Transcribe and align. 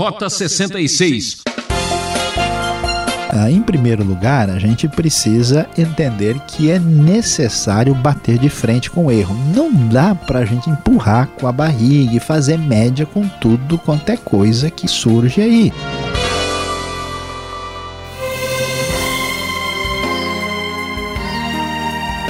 Rota 0.00 0.30
66. 0.30 1.42
Ah, 3.28 3.50
em 3.50 3.60
primeiro 3.60 4.02
lugar, 4.02 4.48
a 4.48 4.58
gente 4.58 4.88
precisa 4.88 5.68
entender 5.76 6.40
que 6.46 6.70
é 6.70 6.78
necessário 6.78 7.94
bater 7.94 8.38
de 8.38 8.48
frente 8.48 8.90
com 8.90 9.04
o 9.04 9.12
erro. 9.12 9.36
Não 9.54 9.70
dá 9.70 10.14
para 10.14 10.38
a 10.38 10.44
gente 10.46 10.70
empurrar 10.70 11.26
com 11.38 11.46
a 11.46 11.52
barriga 11.52 12.16
e 12.16 12.18
fazer 12.18 12.56
média 12.56 13.04
com 13.04 13.28
tudo 13.28 13.76
quanto 13.76 14.08
é 14.08 14.16
coisa 14.16 14.70
que 14.70 14.88
surge 14.88 15.42
aí. 15.42 15.70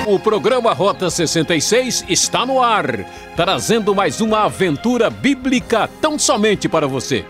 O 0.09 0.19
programa 0.19 0.73
Rota 0.73 1.09
66 1.09 2.05
está 2.09 2.45
no 2.45 2.61
ar, 2.61 3.07
trazendo 3.37 3.95
mais 3.95 4.21
uma 4.21 4.41
aventura 4.41 5.09
bíblica 5.09 5.89
tão 6.01 6.19
somente 6.19 6.69
para 6.69 6.89
você. 6.89 7.25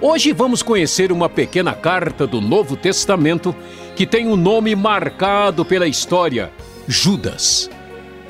Hoje 0.00 0.32
vamos 0.32 0.62
conhecer 0.62 1.10
uma 1.10 1.28
pequena 1.28 1.74
carta 1.74 2.24
do 2.24 2.40
Novo 2.40 2.76
Testamento 2.76 3.52
que 3.96 4.06
tem 4.06 4.28
um 4.28 4.36
nome 4.36 4.76
marcado 4.76 5.64
pela 5.64 5.88
história: 5.88 6.52
Judas. 6.86 7.68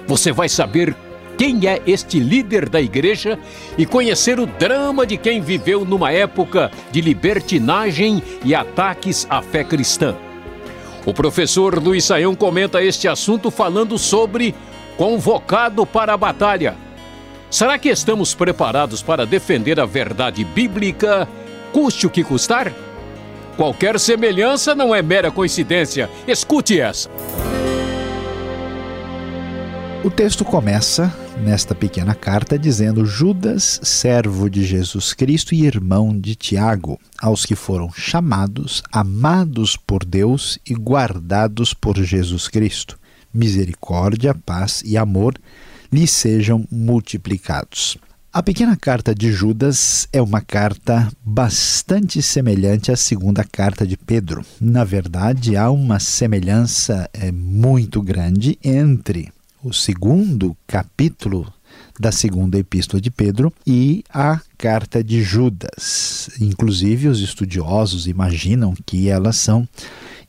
Você 0.06 0.32
vai 0.32 0.48
saber 0.48 0.96
quem 1.36 1.68
é 1.68 1.82
este 1.86 2.18
líder 2.18 2.70
da 2.70 2.80
igreja 2.80 3.38
e 3.76 3.84
conhecer 3.84 4.40
o 4.40 4.46
drama 4.46 5.06
de 5.06 5.18
quem 5.18 5.42
viveu 5.42 5.84
numa 5.84 6.10
época 6.10 6.70
de 6.90 7.02
libertinagem 7.02 8.22
e 8.42 8.54
ataques 8.54 9.26
à 9.28 9.42
fé 9.42 9.62
cristã. 9.62 10.16
O 11.04 11.12
professor 11.12 11.78
Luiz 11.78 12.06
Saião 12.06 12.34
comenta 12.34 12.82
este 12.82 13.06
assunto 13.06 13.50
falando 13.50 13.98
sobre 13.98 14.54
convocado 14.96 15.84
para 15.84 16.14
a 16.14 16.16
batalha. 16.16 16.74
Será 17.50 17.78
que 17.78 17.90
estamos 17.90 18.34
preparados 18.34 19.02
para 19.02 19.26
defender 19.26 19.78
a 19.78 19.84
verdade 19.84 20.44
bíblica 20.44 21.28
custe 21.72 22.06
o 22.06 22.10
que 22.10 22.24
custar? 22.24 22.72
Qualquer 23.56 23.98
semelhança 23.98 24.74
não 24.74 24.94
é 24.94 25.02
mera 25.02 25.30
coincidência. 25.30 26.08
Escute 26.26 26.80
essa. 26.80 27.10
O 30.04 30.10
texto 30.10 30.44
começa 30.44 31.12
nesta 31.42 31.74
pequena 31.74 32.14
carta 32.14 32.56
dizendo: 32.56 33.04
Judas, 33.04 33.80
servo 33.82 34.48
de 34.48 34.64
Jesus 34.64 35.12
Cristo 35.12 35.54
e 35.56 35.64
irmão 35.64 36.16
de 36.16 36.36
Tiago, 36.36 37.00
aos 37.20 37.44
que 37.44 37.56
foram 37.56 37.90
chamados, 37.92 38.80
amados 38.92 39.76
por 39.76 40.04
Deus 40.04 40.58
e 40.64 40.72
guardados 40.72 41.74
por 41.74 41.96
Jesus 42.00 42.46
Cristo. 42.46 42.96
Misericórdia, 43.34 44.34
paz 44.34 44.82
e 44.86 44.96
amor 44.96 45.34
lhes 45.92 46.12
sejam 46.12 46.64
multiplicados. 46.70 47.98
A 48.30 48.42
pequena 48.42 48.76
carta 48.76 49.14
de 49.14 49.32
Judas 49.32 50.06
é 50.12 50.20
uma 50.20 50.42
carta 50.42 51.10
bastante 51.24 52.20
semelhante 52.20 52.92
à 52.92 52.96
segunda 52.96 53.42
carta 53.42 53.86
de 53.86 53.96
Pedro. 53.96 54.44
Na 54.60 54.84
verdade, 54.84 55.56
há 55.56 55.70
uma 55.70 55.98
semelhança 55.98 57.08
é, 57.14 57.32
muito 57.32 58.02
grande 58.02 58.58
entre 58.62 59.32
o 59.64 59.72
segundo 59.72 60.54
capítulo 60.66 61.50
da 61.98 62.12
segunda 62.12 62.58
epístola 62.58 63.00
de 63.00 63.10
Pedro 63.10 63.50
e 63.66 64.04
a 64.12 64.42
carta 64.58 65.02
de 65.02 65.22
Judas. 65.22 66.28
Inclusive, 66.38 67.08
os 67.08 67.20
estudiosos 67.20 68.06
imaginam 68.06 68.74
que 68.84 69.08
elas 69.08 69.36
são 69.36 69.66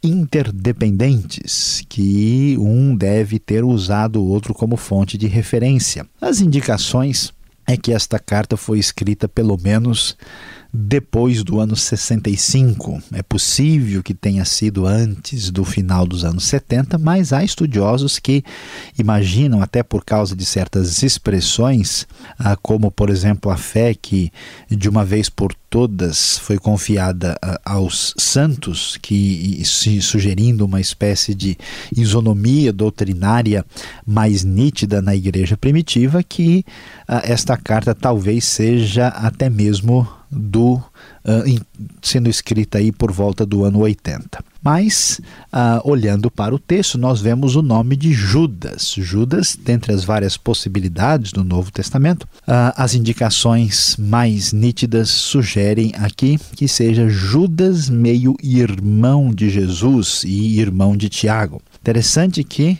interdependentes, 0.02 1.84
que 1.90 2.56
um 2.58 2.96
deve 2.96 3.40
ter 3.40 3.66
usado 3.66 4.22
o 4.22 4.28
outro 4.30 4.54
como 4.54 4.78
fonte 4.78 5.18
de 5.18 5.28
referência. 5.28 6.08
As 6.22 6.40
indicações 6.40 7.34
é 7.70 7.78
que 7.78 7.94
esta 7.94 8.18
carta 8.18 8.58
foi 8.58 8.80
escrita 8.80 9.28
pelo 9.28 9.56
menos 9.62 10.18
depois 10.72 11.44
do 11.44 11.60
ano 11.60 11.76
65. 11.76 13.02
É 13.14 13.24
possível 13.24 14.04
que 14.04 14.14
tenha 14.14 14.46
sido 14.46 14.86
antes 14.86 15.50
do 15.50 15.66
final 15.66 16.06
dos 16.06 16.24
anos 16.24 16.46
70, 16.46 16.98
mas 16.98 17.34
há 17.34 17.44
estudiosos 17.44 18.20
que 18.20 18.44
imaginam, 18.98 19.62
até 19.62 19.82
por 19.82 20.06
causa 20.06 20.36
de 20.36 20.46
certas 20.46 21.02
expressões, 21.02 22.08
ah, 22.38 22.56
como 22.56 22.92
por 22.92 23.10
exemplo 23.10 23.52
a 23.52 23.58
fé 23.58 23.94
que 23.94 24.32
de 24.70 24.88
uma 24.88 25.04
vez 25.04 25.30
por 25.30 25.54
todas 25.70 26.38
foi 26.40 26.58
confiada 26.58 27.38
ah, 27.42 27.60
aos 27.66 28.14
santos, 28.18 28.98
que 29.02 29.64
sugerindo 30.02 30.66
uma 30.66 30.80
espécie 30.80 31.34
de 31.34 31.58
isonomia 31.96 32.72
doutrinária 32.72 33.66
mais 34.06 34.44
nítida 34.44 35.02
na 35.02 35.16
igreja 35.16 35.58
primitiva, 35.58 36.22
que 36.24 36.64
uh, 37.08 37.22
esta 37.24 37.58
carta 37.58 37.96
talvez 37.96 38.46
seja 38.46 39.08
até 39.08 39.50
mesmo 39.50 40.08
do 40.32 40.76
uh, 40.76 41.66
sendo 42.02 42.30
escrita 42.30 42.78
aí 42.78 42.92
por 42.92 43.12
volta 43.12 43.46
do 43.46 43.64
ano 43.64 43.80
80. 43.80 44.44
Mas, 44.62 45.22
uh, 45.54 45.90
olhando 45.90 46.30
para 46.30 46.54
o 46.54 46.60
texto, 46.60 46.98
nós 46.98 47.22
vemos 47.22 47.56
o 47.56 47.62
nome 47.62 47.96
de 47.96 48.12
Judas. 48.12 48.94
Judas, 48.98 49.58
dentre 49.58 49.94
as 49.94 50.04
várias 50.04 50.36
possibilidades 50.36 51.32
do 51.32 51.44
Novo 51.44 51.72
Testamento, 51.72 52.24
uh, 52.24 52.74
as 52.76 52.94
indicações 52.94 53.96
mais 53.98 54.52
nítidas 54.52 55.10
sugerem 55.10 55.94
aqui 55.96 56.38
que 56.56 56.68
seja 56.68 57.08
Judas, 57.08 57.90
meio 57.90 58.36
irmão 58.44 59.34
de 59.34 59.50
Jesus 59.50 60.24
e 60.26 60.60
irmão 60.60 60.96
de 60.96 61.10
Tiago. 61.10 61.62
Interessante 61.82 62.44
que 62.44 62.78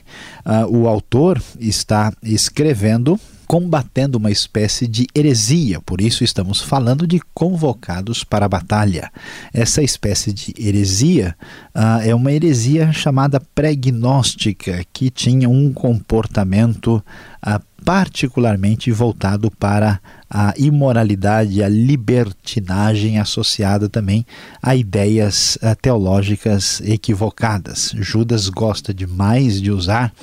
o 0.70 0.86
autor 0.86 1.42
está 1.58 2.12
escrevendo 2.22 3.18
combatendo 3.50 4.20
uma 4.20 4.30
espécie 4.30 4.88
de 4.88 5.08
heresia, 5.16 5.82
por 5.82 6.02
isso 6.02 6.24
estamos 6.24 6.62
falando 6.62 7.08
de 7.08 7.20
convocados 7.34 8.24
para 8.24 8.46
a 8.46 8.48
batalha. 8.48 9.12
Essa 9.52 9.82
espécie 9.82 10.32
de 10.32 10.54
heresia 10.56 11.36
uh, 11.76 12.08
é 12.08 12.14
uma 12.14 12.32
heresia 12.32 12.94
chamada 12.94 13.42
pregnóstica, 13.56 14.86
que 14.94 15.10
tinha 15.10 15.50
um 15.50 15.74
comportamento 15.74 17.04
uh, 17.44 17.60
particularmente 17.84 18.92
voltado 18.92 19.50
para 19.50 20.00
a 20.30 20.54
imoralidade, 20.56 21.64
a 21.64 21.68
libertinagem 21.68 23.18
associada 23.18 23.90
também 23.90 24.28
a 24.62 24.76
ideias 24.76 25.56
uh, 25.56 25.76
teológicas 25.82 26.82
equivocadas. 26.82 27.94
Judas 27.96 28.48
gosta 28.48 28.94
demais 28.94 29.60
de 29.60 29.72
usar 29.72 30.14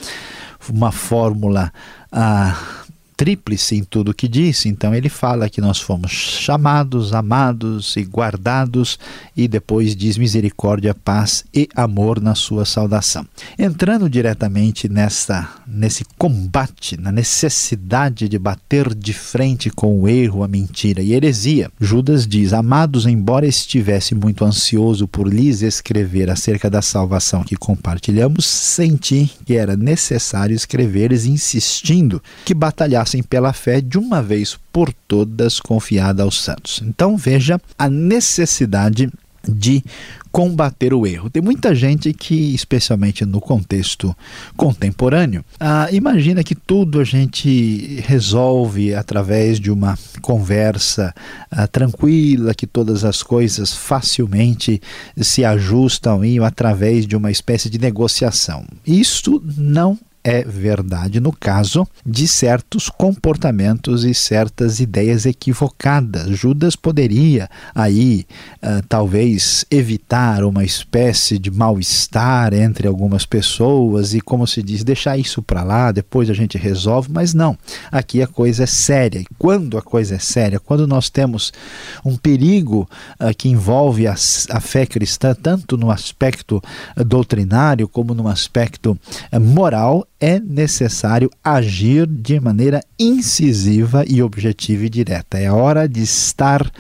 uma 0.71 0.93
fórmula 0.93 1.73
uh, 2.13 2.86
tríplice 3.17 3.77
em 3.77 3.83
tudo 3.83 4.15
que 4.15 4.29
disse. 4.29 4.69
Então 4.69 4.95
ele 4.95 5.09
fala 5.09 5.49
que 5.49 5.61
nós 5.61 5.81
fomos 5.81 6.11
chamados, 6.11 7.15
amados 7.15 7.97
e 7.97 8.03
guardados, 8.03 8.99
e 9.37 9.49
depois 9.49 9.97
diz 9.97 10.19
misericórdia, 10.19 10.95
paz 10.95 11.45
e 11.55 11.69
amor 11.75 12.21
na 12.21 12.35
sua 12.35 12.65
saudação. 12.65 13.27
Entrando 13.59 14.11
diretamente 14.11 14.89
nessa, 14.89 15.49
nesse 15.67 16.05
combate, 16.19 16.97
na 16.97 17.11
necessidade 17.11 18.29
de 18.29 18.39
bater 18.39 18.95
de 18.95 19.13
frente 19.13 19.71
com 19.71 20.01
o 20.01 20.09
erro, 20.09 20.45
a 20.45 20.49
mentira 20.49 21.03
e 21.03 21.15
a 21.15 21.17
heresia, 21.17 21.71
Judas 21.81 22.27
diz: 22.27 22.53
Amados, 22.53 23.07
embora 23.07 23.47
estivesse 23.47 24.15
muito 24.15 24.45
ansioso 24.45 25.09
por 25.09 25.27
lhes 25.27 25.63
escrever 25.63 26.31
acerca 26.31 26.69
da 26.69 26.83
salvação 26.83 27.43
que 27.43 27.57
compartilhamos, 27.57 28.45
senti 28.45 29.31
que 29.45 29.55
era 29.55 29.77
necessário 29.77 30.55
escrever-lhes 30.55 31.25
insistindo 31.25 32.23
que 32.45 32.55
batalhassem 32.55 33.06
passassem 33.07 33.23
pela 33.23 33.53
fé 33.53 33.81
de 33.81 33.97
uma 33.97 34.21
vez 34.21 34.59
por 34.73 34.93
todas 34.93 35.61
confiada 35.61 36.25
aos 36.25 36.43
santos. 36.43 36.83
Então 36.85 37.17
veja 37.17 37.61
a 37.79 37.89
necessidade 37.89 39.09
de 39.49 39.83
combater 40.33 40.93
o 40.93 41.07
erro. 41.07 41.31
Tem 41.31 41.41
muita 41.41 41.73
gente 41.73 42.13
que, 42.13 42.53
especialmente 42.53 43.25
no 43.25 43.41
contexto 43.41 44.15
contemporâneo, 44.57 45.45
ah, 45.59 45.89
imagina 45.93 46.43
que 46.43 46.55
tudo 46.55 47.01
a 47.01 47.05
gente 47.05 48.03
resolve 48.05 48.93
através 48.93 49.61
de 49.61 49.71
uma 49.71 49.97
conversa 50.21 51.15
ah, 51.49 51.69
tranquila, 51.69 52.55
que 52.55 52.67
todas 52.67 53.05
as 53.05 53.23
coisas 53.23 53.73
facilmente 53.73 54.83
se 55.17 55.45
ajustam 55.45 56.25
e 56.25 56.41
através 56.41 57.07
de 57.07 57.17
uma 57.17 57.31
espécie 57.31 57.71
de 57.71 57.79
negociação. 57.79 58.67
Isto 58.85 59.41
não 59.57 59.97
é 60.27 60.43
verdade 60.43 61.21
no 61.21 61.31
caso 61.31 61.87
de 62.05 62.27
certos 62.27 62.89
comportamentos 62.89 64.03
e 64.03 64.13
certas 64.13 64.81
ideias 64.81 65.25
equivocadas. 65.25 66.37
Judas 66.37 66.75
poderia 66.75 67.49
aí 67.73 68.27
uh, 68.57 68.85
talvez 68.89 69.65
evitar 69.71 70.43
uma 70.43 70.65
espécie 70.65 71.39
de 71.39 71.49
mal-estar 71.49 72.53
entre 72.55 72.89
algumas 72.89 73.25
pessoas 73.25 74.15
e, 74.15 74.21
como 74.21 74.49
se 74.49 74.65
diz, 74.65 74.83
deixar 74.83 75.17
isso 75.17 75.41
para 75.41 75.63
lá, 75.63 75.93
depois 75.93 76.29
a 76.29 76.35
gente 76.35 76.59
resolve, 76.59 77.09
mas 77.13 77.33
não. 77.33 77.57
Aqui 77.93 78.21
a 78.21 78.27
coisa 78.27 78.65
é 78.65 78.67
séria. 78.67 79.21
E 79.21 79.27
quando 79.39 79.79
a 79.79 79.83
coisa 79.83 80.17
é 80.17 80.19
séria, 80.19 80.59
quando 80.59 80.89
nós 80.89 81.09
temos 81.09 81.53
um 82.05 82.17
perigo 82.17 82.91
uh, 83.21 83.33
que 83.33 83.49
envolve 83.49 84.09
a, 84.09 84.15
a, 84.51 84.61
fé 84.61 84.87
cristã, 84.87 85.37
tanto 85.41 85.77
no 85.77 85.89
aspecto 85.89 86.61
uh, 86.97 87.05
doutrinário 87.05 87.87
como 87.87 88.13
no 88.13 88.27
aspecto 88.27 88.99
moral, 89.41 90.05
é 90.21 90.39
necessário 90.39 91.31
agir 91.43 92.07
de 92.07 92.41
maneira 92.41 92.83
incisiva 92.99 94.05
e 94.07 94.23
objetiva 94.23 94.85
e 94.85 94.91
direta. 94.91 95.39
É 95.39 95.51
hora 95.51 95.89
de 95.89 96.03
estar 96.03 96.71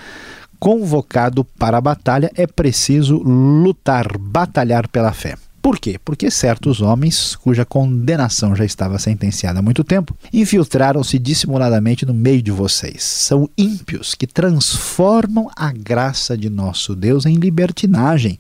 convocado 0.59 1.45
para 1.45 1.79
a 1.79 1.81
batalha, 1.81 2.31
é 2.35 2.47
preciso 2.47 3.19
lutar, 3.19 4.17
batalhar 4.19 4.89
pela 4.89 5.13
fé. 5.13 5.37
Por 5.61 5.81
quê? 5.81 5.99
Porque 6.05 6.31
certos 6.31 6.81
homens, 6.81 7.35
cuja 7.35 7.65
condenação 7.65 8.55
já 8.55 8.65
estava 8.65 9.01
sentenciada 9.01 9.59
há 9.59 9.63
muito 9.63 9.83
tempo, 9.83 10.17
infiltraram-se 10.33 11.19
dissimuladamente 11.19 12.07
no 12.07 12.15
meio 12.15 12.41
de 12.41 12.53
vocês. 12.53 13.03
São 13.03 13.51
ímpios 13.59 14.15
que 14.15 14.29
transformam 14.29 15.51
a 15.57 15.73
graça 15.73 16.39
de 16.39 16.49
nosso 16.49 16.95
Deus 16.95 17.27
em 17.27 17.35
libertinagem 17.35 18.39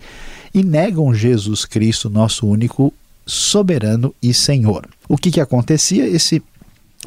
e 0.54 0.62
negam 0.62 1.12
Jesus 1.12 1.64
Cristo, 1.64 2.08
nosso 2.08 2.46
único 2.46 2.94
soberano 3.26 4.14
e 4.22 4.32
Senhor. 4.32 4.88
O 5.08 5.16
que, 5.16 5.30
que 5.30 5.40
acontecia? 5.40 6.06
Esse 6.06 6.42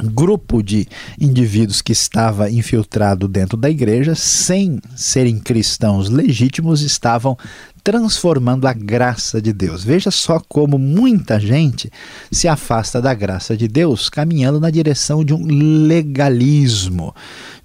grupo 0.04 0.62
de 0.62 0.88
indivíduos 1.20 1.82
que 1.82 1.92
estava 1.92 2.50
infiltrado 2.50 3.28
dentro 3.28 3.58
da 3.58 3.70
igreja, 3.70 4.16
sem 4.16 4.80
serem 4.96 5.40
cristãos 5.40 6.10
legítimos, 6.10 6.82
estavam 6.82 7.38
transformando 7.84 8.68
a 8.68 8.74
graça 8.74 9.42
de 9.42 9.54
Deus. 9.54 9.84
Veja 9.84 10.12
só 10.12 10.40
como 10.48 10.78
muita 10.78 11.40
gente 11.40 11.92
se 12.32 12.48
afasta 12.48 13.02
da 13.02 13.14
graça 13.14 13.56
de 13.56 13.68
Deus, 13.68 14.10
caminhando 14.10 14.60
na 14.60 14.70
direção 14.70 15.24
de 15.24 15.34
um 15.34 15.44
legalismo, 15.88 17.16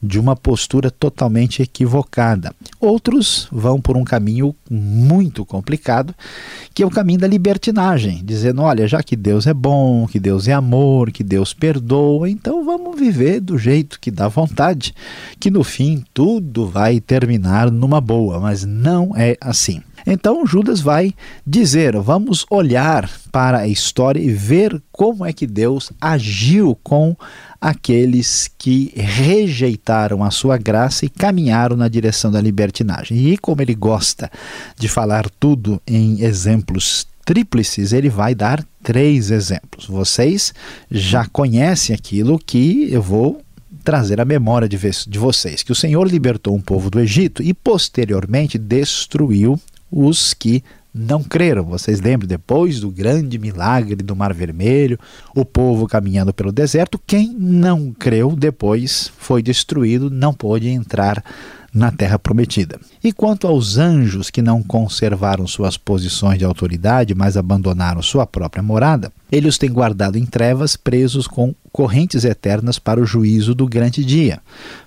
de 0.03 0.19
uma 0.19 0.37
postura 0.37 0.91
totalmente 0.91 1.63
equivocada. 1.63 2.55
Outros 2.81 3.49
vão 3.51 3.81
por 3.81 3.97
um 3.97 4.05
caminho 4.05 4.55
muito 4.71 5.45
complicado, 5.45 6.15
que 6.73 6.83
é 6.83 6.87
o 6.87 6.91
caminho 6.91 7.21
da 7.21 7.27
libertinagem, 7.27 8.23
dizendo: 8.25 8.63
olha, 8.63 8.87
já 8.87 9.03
que 9.03 9.17
Deus 9.17 9.47
é 9.47 9.55
bom, 9.55 10.07
que 10.07 10.21
Deus 10.21 10.47
é 10.49 10.53
amor, 10.53 11.11
que 11.11 11.25
Deus 11.25 11.53
perdoa, 11.53 12.24
então 12.27 12.65
vamos 12.65 12.99
viver 12.99 13.41
do 13.41 13.59
jeito 13.59 13.99
que 14.01 14.11
dá 14.11 14.29
vontade, 14.29 14.95
que 15.39 15.51
no 15.51 15.65
fim 15.65 16.05
tudo 16.13 16.67
vai 16.67 17.01
terminar 17.01 17.71
numa 17.71 18.01
boa, 18.01 18.41
mas 18.41 18.65
não 18.65 19.13
é 19.17 19.37
assim. 19.41 19.83
Então 20.07 20.47
Judas 20.47 20.81
vai 20.81 21.15
dizer: 21.47 21.97
vamos 21.99 22.45
olhar 22.51 23.11
para 23.33 23.61
a 23.61 23.69
história 23.69 24.21
e 24.21 24.31
ver 24.31 24.83
como 24.93 25.25
é 25.25 25.33
que 25.33 25.47
Deus 25.47 25.91
agiu 26.01 26.79
com 26.83 27.17
aqueles 27.61 28.51
que 28.59 28.93
rejeitaram 28.95 30.23
a 30.23 30.31
sua 30.31 30.59
graça 30.59 31.07
e 31.07 31.09
caminharam 31.09 31.77
na 31.77 31.89
direção 31.89 32.31
da 32.31 32.41
libertinagem. 32.41 33.17
E 33.17 33.39
como 33.39 33.63
ele 33.63 33.75
gosta 33.75 34.31
de 34.79 34.89
falar 34.89 35.29
tudo 35.41 35.81
em 35.87 36.23
exemplos 36.23 37.07
tríplices, 37.25 37.93
ele 37.93 38.09
vai 38.09 38.35
dar 38.35 38.65
três 38.83 39.31
exemplos. 39.31 39.87
Vocês 39.87 40.53
já 40.91 41.27
conhecem 41.27 41.95
aquilo 41.95 42.39
que 42.39 42.89
eu 42.93 43.03
vou 43.03 43.41
trazer 43.83 44.21
à 44.21 44.25
memória 44.25 44.69
de, 44.69 44.79
de 44.79 45.19
vocês, 45.19 45.63
que 45.63 45.73
o 45.73 45.75
Senhor 45.75 46.07
libertou 46.07 46.55
um 46.55 46.61
povo 46.61 46.89
do 46.89 47.01
Egito 47.01 47.43
e 47.43 47.53
posteriormente 47.53 48.57
destruiu 48.59 49.61
os 49.91 50.33
que 50.33 50.63
não 50.95 51.23
creram. 51.23 51.65
Vocês 51.65 52.01
lembram, 52.01 52.29
depois 52.29 52.79
do 52.81 52.91
grande 52.91 53.37
milagre 53.39 53.97
do 53.97 54.15
Mar 54.15 54.33
Vermelho, 54.33 54.99
o 55.35 55.45
povo 55.45 55.89
caminhando 55.89 56.33
pelo 56.33 56.53
deserto, 56.53 57.01
quem 57.05 57.35
não 57.37 57.93
creu 57.93 58.37
depois 58.37 59.11
foi 59.19 59.43
destruído, 59.43 60.09
não 60.09 60.33
pôde 60.33 60.69
entrar 60.69 61.23
na 61.75 61.91
terra 61.91 62.19
prometida. 62.19 62.79
E 63.03 63.13
quanto 63.13 63.49
aos 63.49 63.77
anjos 63.77 64.31
que 64.31 64.41
não 64.41 64.63
conservaram 64.63 65.45
suas 65.47 65.77
posições 65.77 66.39
de 66.39 66.45
autoridade, 66.45 67.15
mas 67.15 67.37
abandonaram 67.37 68.01
sua 68.01 68.25
própria 68.25 68.63
morada, 68.63 69.13
ele 69.33 69.49
os 69.49 69.59
tem 69.59 69.73
guardado 69.73 70.17
em 70.17 70.25
trevas, 70.25 70.77
presos 70.77 71.27
com 71.27 71.53
correntes 71.73 72.25
eternas 72.25 72.79
para 72.79 73.01
o 73.01 73.05
juízo 73.05 73.53
do 73.53 73.67
grande 73.67 74.05
dia, 74.05 74.41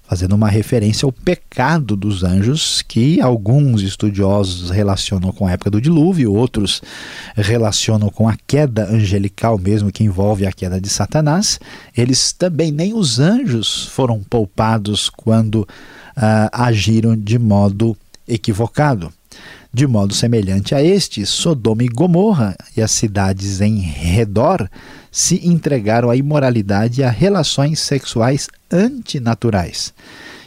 fazendo 0.08 0.34
uma 0.34 0.48
referência 0.48 1.06
ao 1.06 1.12
pecado 1.12 1.98
dos 1.98 2.24
anjos, 2.24 2.82
que 2.82 3.20
alguns 3.20 3.82
estudiosos 3.82 4.70
relacionam 4.70 5.34
com 5.34 5.46
a 5.46 5.52
época 5.52 5.70
do 5.70 5.82
dilúvio, 5.82 6.34
outros 6.34 6.82
relacionam 7.36 8.10
com 8.10 8.30
a 8.30 8.38
queda 8.48 8.86
angelical 8.90 9.58
mesmo, 9.58 9.92
que 9.92 10.06
envolve 10.06 10.46
a 10.46 10.52
queda 10.54 10.80
de 10.80 10.88
Satanás. 10.88 11.60
Eles 11.96 12.32
também, 12.32 12.72
nem 12.72 12.94
os 12.94 13.20
anjos 13.20 13.88
foram 13.88 14.24
poupados 14.24 15.10
quando 15.10 15.68
uh, 16.18 16.50
agiram 16.52 17.16
de 17.16 17.38
modo 17.38 17.96
equivocado. 18.28 19.14
De 19.72 19.86
modo 19.86 20.14
semelhante 20.14 20.74
a 20.74 20.82
este, 20.82 21.26
Sodoma 21.26 21.84
e 21.84 21.88
Gomorra 21.88 22.56
e 22.76 22.82
as 22.82 22.92
cidades 22.92 23.62
em 23.62 23.78
redor 23.78 24.68
se 25.12 25.48
entregaram 25.48 26.10
à 26.10 26.16
imoralidade 26.16 27.02
e 27.02 27.04
a 27.04 27.10
relações 27.10 27.80
sexuais 27.80 28.48
antinaturais. 28.72 29.94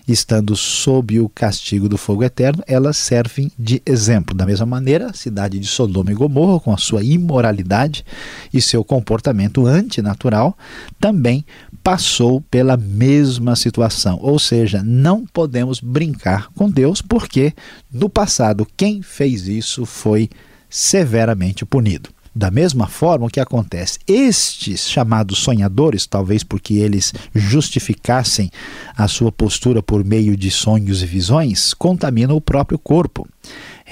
Estando 0.09 0.57
sob 0.57 1.21
o 1.21 1.29
castigo 1.29 1.89
do 1.89 1.97
fogo 1.97 2.25
eterno, 2.25 2.65
elas 2.67 2.97
servem 2.97 3.53
de 3.57 3.81
exemplo. 3.87 4.35
Da 4.35 4.45
mesma 4.45 4.67
maneira, 4.67 5.07
a 5.07 5.13
cidade 5.13 5.61
de 5.61 5.67
Sodoma 5.69 6.11
e 6.11 6.15
Gomorra, 6.15 6.59
com 6.59 6.73
a 6.73 6.77
sua 6.77 7.05
imoralidade 7.05 8.05
e 8.53 8.61
seu 8.61 8.83
comportamento 8.83 9.67
antinatural, 9.67 10.59
também 10.99 11.45
passou 11.83 12.41
pela 12.43 12.77
mesma 12.77 13.57
situação. 13.57 14.19
Ou 14.23 14.39
seja, 14.39 14.83
não 14.85 15.25
podemos 15.27 15.81
brincar 15.81 16.49
com 16.55 16.71
Deus, 16.71 17.01
porque 17.03 17.53
no 17.93 18.09
passado 18.09 18.67
quem 18.77 19.03
fez 19.03 19.49
isso 19.49 19.85
foi 19.87 20.29
severamente 20.69 21.65
punido. 21.65 22.11
Da 22.33 22.49
mesma 22.49 22.87
forma, 22.87 23.27
o 23.27 23.29
que 23.29 23.41
acontece? 23.41 23.99
Estes 24.07 24.89
chamados 24.89 25.41
sonhadores, 25.41 26.07
talvez 26.07 26.45
porque 26.45 26.75
eles 26.75 27.13
justificassem 27.35 28.51
a 28.97 29.09
sua 29.09 29.33
postura 29.33 29.83
por 29.83 30.05
meio 30.05 30.37
de 30.37 30.49
sonhos 30.49 31.03
e 31.03 31.07
visões, 31.07 31.75
contaminam 31.75 32.37
o 32.37 32.41
próprio 32.41 32.79
corpo 32.79 33.27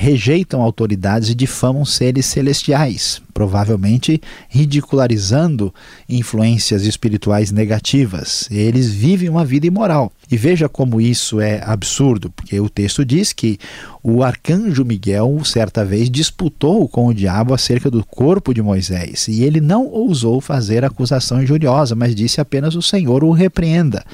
rejeitam 0.00 0.62
autoridades 0.62 1.28
e 1.28 1.34
difamam 1.34 1.84
seres 1.84 2.26
celestiais, 2.26 3.20
provavelmente 3.34 4.22
ridicularizando 4.48 5.74
influências 6.08 6.84
espirituais 6.84 7.50
negativas. 7.50 8.46
Eles 8.48 8.92
vivem 8.92 9.28
uma 9.28 9.44
vida 9.44 9.66
imoral. 9.66 10.12
E 10.30 10.36
veja 10.36 10.68
como 10.68 11.00
isso 11.00 11.40
é 11.40 11.62
absurdo, 11.64 12.30
porque 12.30 12.60
o 12.60 12.68
texto 12.68 13.04
diz 13.04 13.32
que 13.32 13.58
o 14.02 14.22
arcanjo 14.22 14.84
Miguel, 14.84 15.42
certa 15.44 15.84
vez, 15.84 16.10
disputou 16.10 16.88
com 16.88 17.06
o 17.06 17.14
diabo 17.14 17.54
acerca 17.54 17.90
do 17.90 18.04
corpo 18.04 18.52
de 18.52 18.62
Moisés, 18.62 19.26
e 19.28 19.42
ele 19.42 19.60
não 19.60 19.86
ousou 19.86 20.40
fazer 20.40 20.84
acusação 20.84 21.42
injuriosa, 21.42 21.94
mas 21.94 22.14
disse 22.14 22.40
apenas 22.40 22.74
o 22.74 22.82
Senhor 22.82 23.24
o 23.24 23.32
repreenda. 23.32 24.04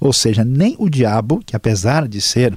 Ou 0.00 0.12
seja, 0.12 0.44
nem 0.44 0.76
o 0.78 0.88
diabo, 0.88 1.42
que 1.44 1.56
apesar 1.56 2.06
de 2.06 2.20
ser 2.20 2.56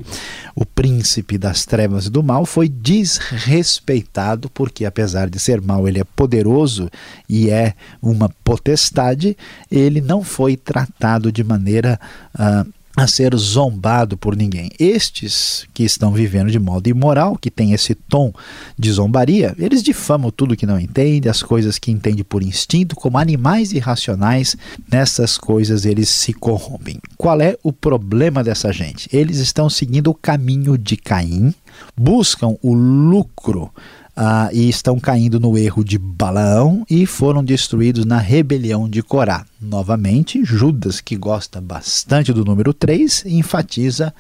o 0.56 0.66
príncipe 0.66 1.38
das 1.38 1.66
trevas 1.66 2.06
e 2.06 2.10
do 2.10 2.24
mal, 2.24 2.46
foi 2.46 2.68
desrespeitado, 2.70 4.50
porque 4.50 4.86
apesar 4.86 5.30
de 5.30 5.40
ser 5.40 5.62
mau, 5.62 5.88
ele 5.88 6.00
é 6.00 6.04
poderoso 6.04 6.90
e 7.28 7.50
é 7.50 7.74
uma 8.02 8.30
potestade, 8.44 9.38
ele 9.72 10.02
não 10.02 10.24
foi 10.24 10.56
tratado 10.56 11.32
de 11.32 11.44
maneira. 11.44 12.00
Uh, 12.34 12.75
a 12.96 13.08
ser 13.08 13.36
zombado 13.36 14.18
por 14.18 14.36
ninguém. 14.36 14.70
Estes 14.80 15.68
que 15.74 15.84
estão 15.84 16.12
vivendo 16.14 16.50
de 16.50 16.60
modo 16.60 16.88
imoral, 16.88 17.38
que 17.38 17.52
tem 17.52 17.74
esse 17.74 17.94
tom 17.94 18.34
de 18.78 18.92
zombaria, 18.92 19.54
eles 19.60 19.84
difamam 19.84 20.32
tudo 20.32 20.56
que 20.56 20.66
não 20.66 20.80
entende, 20.80 21.28
as 21.28 21.44
coisas 21.44 21.78
que 21.78 21.92
entende 21.92 22.24
por 22.24 22.42
instinto, 22.42 22.96
como 22.96 23.18
animais 23.18 23.74
irracionais, 23.74 24.56
nessas 24.90 25.38
coisas 25.38 25.86
eles 25.86 26.08
se 26.10 26.34
corrompem. 26.34 27.00
Qual 27.18 27.42
é 27.42 27.58
o 27.62 27.74
problema 27.74 28.44
dessa 28.44 28.72
gente? 28.72 29.10
Eles 29.12 29.38
estão 29.38 29.70
seguindo 29.70 30.10
o 30.10 30.16
caminho 30.16 30.78
de 30.78 30.96
Caim, 30.96 31.54
buscam 31.98 32.56
o 32.62 32.74
lucro 32.74 33.72
ah, 34.16 34.50
e 34.54 34.70
estão 34.70 35.00
caindo 35.00 35.40
no 35.40 35.58
erro 35.58 35.84
de 35.84 35.98
Balaão 35.98 36.86
e 36.90 37.06
foram 37.06 37.44
destruídos 37.44 38.06
na 38.06 38.18
rebelião 38.18 38.88
de 38.88 39.04
Corá. 39.04 39.46
Novamente, 39.60 40.44
Judas, 40.44 41.02
que 41.02 41.18
gosta 41.18 41.60
bastante 41.60 42.32
do 42.32 42.46
número 42.46 42.74
3, 42.74 43.26
enfatiza 43.26 44.14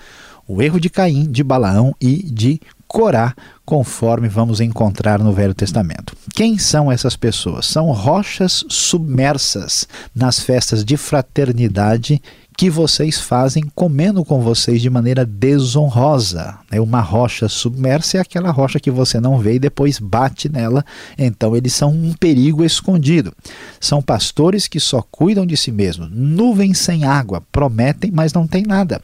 o 0.47 0.61
erro 0.61 0.79
de 0.79 0.89
Caim, 0.89 1.31
de 1.31 1.43
Balaão 1.43 1.95
e 1.99 2.17
de 2.17 2.59
Corá, 2.87 3.33
conforme 3.65 4.27
vamos 4.27 4.61
encontrar 4.61 5.19
no 5.19 5.33
Velho 5.33 5.53
Testamento. 5.53 6.15
Quem 6.35 6.57
são 6.57 6.91
essas 6.91 7.15
pessoas? 7.15 7.65
São 7.65 7.91
rochas 7.91 8.63
submersas 8.69 9.87
nas 10.13 10.39
festas 10.39 10.85
de 10.85 10.95
fraternidade 10.95 12.21
que 12.57 12.69
vocês 12.69 13.19
fazem 13.19 13.63
comendo 13.75 14.23
com 14.23 14.41
vocês 14.41 14.81
de 14.81 14.89
maneira 14.89 15.25
desonrosa. 15.25 16.57
Né? 16.71 16.79
Uma 16.79 17.01
rocha 17.01 17.49
submersa 17.49 18.17
é 18.17 18.21
aquela 18.21 18.51
rocha 18.51 18.79
que 18.79 18.89
você 18.89 19.19
não 19.19 19.37
vê 19.37 19.55
e 19.55 19.59
depois 19.59 19.99
bate 19.99 20.47
nela, 20.47 20.85
então 21.17 21.55
eles 21.55 21.73
são 21.73 21.91
um 21.91 22.13
perigo 22.13 22.63
escondido. 22.63 23.33
São 23.79 24.01
pastores 24.01 24.67
que 24.67 24.79
só 24.79 25.01
cuidam 25.01 25.45
de 25.45 25.57
si 25.57 25.71
mesmos. 25.71 26.09
Nuvens 26.11 26.77
sem 26.77 27.03
água, 27.03 27.43
prometem, 27.51 28.11
mas 28.11 28.33
não 28.33 28.47
tem 28.47 28.63
nada. 28.63 29.01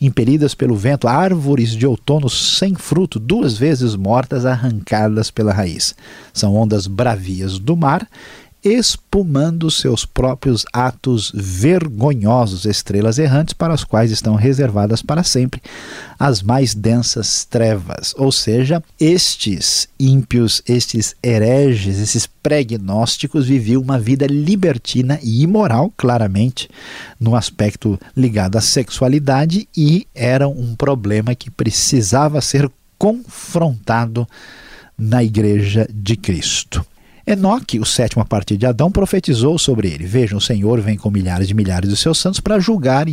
Impelidas 0.00 0.54
pelo 0.54 0.76
vento, 0.76 1.08
árvores 1.08 1.70
de 1.70 1.86
outono 1.86 2.28
sem 2.28 2.74
fruto, 2.74 3.18
duas 3.18 3.56
vezes 3.56 3.96
mortas, 3.96 4.44
arrancadas 4.44 5.30
pela 5.30 5.52
raiz. 5.52 5.94
São 6.32 6.54
ondas 6.54 6.86
bravias 6.86 7.58
do 7.58 7.76
mar 7.76 8.06
espumando 8.62 9.70
seus 9.70 10.04
próprios 10.04 10.64
atos 10.72 11.32
vergonhosos, 11.34 12.64
estrelas 12.64 13.18
errantes 13.18 13.54
para 13.54 13.72
as 13.72 13.84
quais 13.84 14.10
estão 14.10 14.34
reservadas 14.34 15.02
para 15.02 15.22
sempre 15.22 15.62
as 16.18 16.42
mais 16.42 16.74
densas 16.74 17.44
trevas. 17.44 18.14
Ou 18.16 18.30
seja, 18.30 18.82
estes 18.98 19.88
ímpios, 19.98 20.62
estes 20.68 21.14
hereges, 21.22 21.98
esses 21.98 22.26
pregnósticos 22.26 23.46
viviam 23.46 23.80
uma 23.80 23.98
vida 23.98 24.26
libertina 24.26 25.18
e 25.22 25.42
imoral, 25.42 25.92
claramente, 25.96 26.68
no 27.18 27.34
aspecto 27.34 27.98
ligado 28.16 28.56
à 28.56 28.60
sexualidade 28.60 29.68
e 29.76 30.06
era 30.14 30.46
um 30.48 30.74
problema 30.74 31.34
que 31.34 31.50
precisava 31.50 32.40
ser 32.40 32.70
confrontado 32.98 34.28
na 34.98 35.24
Igreja 35.24 35.88
de 35.90 36.14
Cristo. 36.16 36.84
Enoque, 37.30 37.78
o 37.78 37.84
sétimo 37.84 38.22
a 38.22 38.24
partir 38.24 38.56
de 38.56 38.66
Adão, 38.66 38.90
profetizou 38.90 39.56
sobre 39.56 39.88
ele: 39.88 40.04
Vejam, 40.04 40.38
o 40.38 40.40
Senhor 40.40 40.80
vem 40.80 40.96
com 40.96 41.10
milhares 41.12 41.46
de 41.46 41.54
milhares 41.54 41.88
de 41.88 41.96
seus 41.96 42.18
santos 42.18 42.40
para 42.40 42.58
julgar 42.58 43.06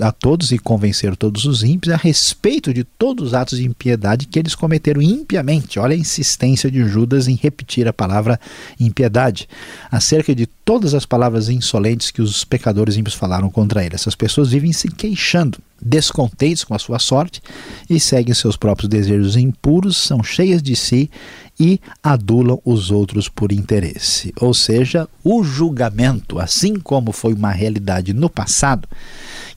a 0.00 0.12
todos 0.12 0.52
e 0.52 0.58
convencer 0.58 1.16
todos 1.16 1.44
os 1.44 1.64
ímpios 1.64 1.92
a 1.92 1.96
respeito 1.96 2.72
de 2.72 2.84
todos 2.84 3.28
os 3.28 3.34
atos 3.34 3.58
de 3.58 3.64
impiedade 3.64 4.26
que 4.26 4.38
eles 4.38 4.54
cometeram 4.54 5.02
impiamente. 5.02 5.80
Olha 5.80 5.94
a 5.94 5.98
insistência 5.98 6.70
de 6.70 6.84
Judas 6.84 7.26
em 7.26 7.34
repetir 7.34 7.88
a 7.88 7.92
palavra 7.92 8.38
impiedade, 8.78 9.48
acerca 9.90 10.34
de 10.36 10.46
todas 10.46 10.94
as 10.94 11.04
palavras 11.04 11.48
insolentes 11.48 12.12
que 12.12 12.22
os 12.22 12.44
pecadores 12.44 12.96
ímpios 12.96 13.16
falaram 13.16 13.50
contra 13.50 13.84
ele. 13.84 13.96
Essas 13.96 14.14
pessoas 14.14 14.50
vivem 14.50 14.72
se 14.72 14.88
queixando 14.88 15.58
descontentes 15.84 16.64
com 16.64 16.74
a 16.74 16.78
sua 16.78 16.98
sorte 16.98 17.42
e 17.90 18.00
seguem 18.00 18.32
seus 18.32 18.56
próprios 18.56 18.88
desejos 18.88 19.36
impuros, 19.36 19.96
são 19.96 20.22
cheias 20.22 20.62
de 20.62 20.74
si 20.74 21.10
e 21.58 21.80
adulam 22.02 22.60
os 22.64 22.90
outros 22.90 23.28
por 23.28 23.52
interesse. 23.52 24.32
Ou 24.40 24.52
seja, 24.52 25.08
o 25.22 25.42
julgamento, 25.42 26.38
assim 26.38 26.74
como 26.78 27.12
foi 27.12 27.32
uma 27.32 27.50
realidade 27.50 28.12
no 28.12 28.28
passado, 28.28 28.88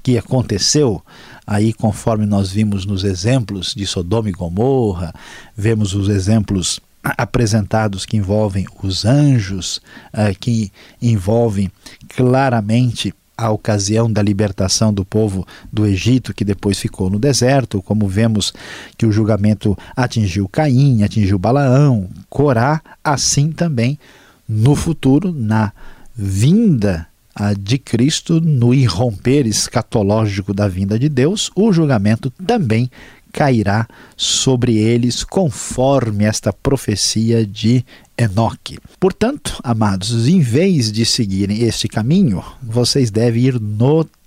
que 0.04 0.18
aconteceu 0.18 1.02
aí 1.46 1.74
conforme 1.74 2.26
nós 2.26 2.52
vimos 2.52 2.86
nos 2.86 3.04
exemplos 3.04 3.74
de 3.74 3.86
Sodoma 3.86 4.30
e 4.30 4.34
Gomorra, 4.34 5.14
vemos 5.56 5.94
os 5.94 6.10
exemplos 6.10 6.80
apresentados 7.04 8.06
que 8.06 8.18
envolvem 8.18 8.66
os 8.84 9.06
anjos, 9.06 9.78
uh, 10.14 10.38
que 10.40 10.72
envolvem 11.02 11.72
claramente 12.10 13.14
a 13.38 13.52
ocasião 13.52 14.12
da 14.12 14.22
libertação 14.22 14.92
do 14.92 15.06
povo 15.06 15.46
do 15.72 15.86
Egito, 15.86 16.34
que 16.34 16.44
depois 16.44 16.80
ficou 16.80 17.10
no 17.10 17.20
deserto, 17.20 17.82
como 17.82 18.08
vemos 18.08 18.54
que 18.98 19.06
o 19.06 19.12
julgamento 19.12 19.78
atingiu 19.96 20.50
Caim, 20.50 21.04
atingiu 21.04 21.38
Balaão, 21.38 22.10
Corá, 22.30 22.82
assim 23.04 23.52
também 23.52 24.00
no 24.48 24.76
futuro, 24.76 25.32
na 25.32 25.72
vinda 26.16 27.08
de 27.60 27.78
Cristo, 27.78 28.42
no 28.42 28.74
irromper 28.74 29.46
escatológico 29.46 30.54
da 30.54 30.68
vinda 30.68 30.98
de 30.98 31.08
Deus, 31.08 31.52
o 31.56 31.72
julgamento 31.72 32.32
também 32.32 32.90
cairá 33.32 33.88
sobre 34.16 34.76
eles, 34.76 35.24
conforme 35.24 36.26
esta 36.26 36.52
profecia 36.52 37.46
de 37.46 37.86
Enoque. 38.18 38.80
Portanto, 39.00 39.60
amados, 39.64 40.28
em 40.28 40.40
vez 40.40 40.92
de 40.92 41.06
seguirem 41.06 41.62
este 41.62 41.88
caminho, 41.88 42.44
vocês 42.62 43.12
devem 43.12 43.44
ir 43.44 43.60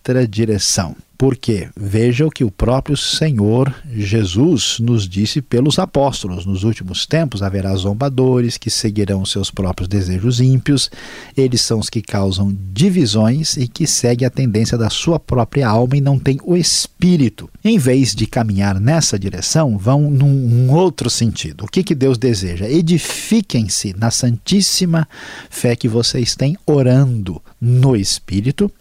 noutra 0.00 0.26
direção. 0.26 0.96
Porque 1.18 1.68
veja 1.76 2.26
o 2.26 2.30
que 2.30 2.42
o 2.42 2.50
próprio 2.50 2.96
Senhor 2.96 3.74
Jesus 3.94 4.78
nos 4.80 5.06
disse 5.06 5.42
pelos 5.42 5.78
apóstolos: 5.78 6.46
nos 6.46 6.64
últimos 6.64 7.04
tempos 7.04 7.42
haverá 7.42 7.76
zombadores 7.76 8.56
que 8.56 8.70
seguirão 8.70 9.26
seus 9.26 9.50
próprios 9.50 9.86
desejos 9.86 10.40
ímpios, 10.40 10.90
eles 11.36 11.60
são 11.60 11.78
os 11.78 11.90
que 11.90 12.00
causam 12.00 12.56
divisões 12.72 13.58
e 13.58 13.68
que 13.68 13.86
seguem 13.86 14.26
a 14.26 14.30
tendência 14.30 14.78
da 14.78 14.88
sua 14.88 15.20
própria 15.20 15.68
alma 15.68 15.94
e 15.94 16.00
não 16.00 16.18
têm 16.18 16.40
o 16.42 16.56
espírito. 16.56 17.50
Em 17.62 17.76
vez 17.76 18.14
de 18.14 18.26
caminhar 18.26 18.80
nessa 18.80 19.18
direção, 19.18 19.76
vão 19.76 20.10
num 20.10 20.72
outro 20.72 21.10
sentido. 21.10 21.66
O 21.66 21.68
que, 21.68 21.84
que 21.84 21.94
Deus 21.94 22.16
deseja? 22.16 22.66
Edifiquem-se 22.66 23.94
na 23.94 24.10
santíssima 24.10 25.06
fé 25.50 25.76
que 25.76 25.86
vocês 25.86 26.34
têm, 26.34 26.56
orando 26.64 27.42
no 27.60 27.94
espírito 27.94 28.72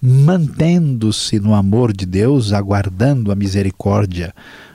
mantendo-se 0.00 1.38
no 1.38 1.54
amor 1.54 1.92
de 1.92 2.06
Deus, 2.06 2.52
aguardando 2.52 3.30
a 3.30 3.34
misericórdia 3.34 4.34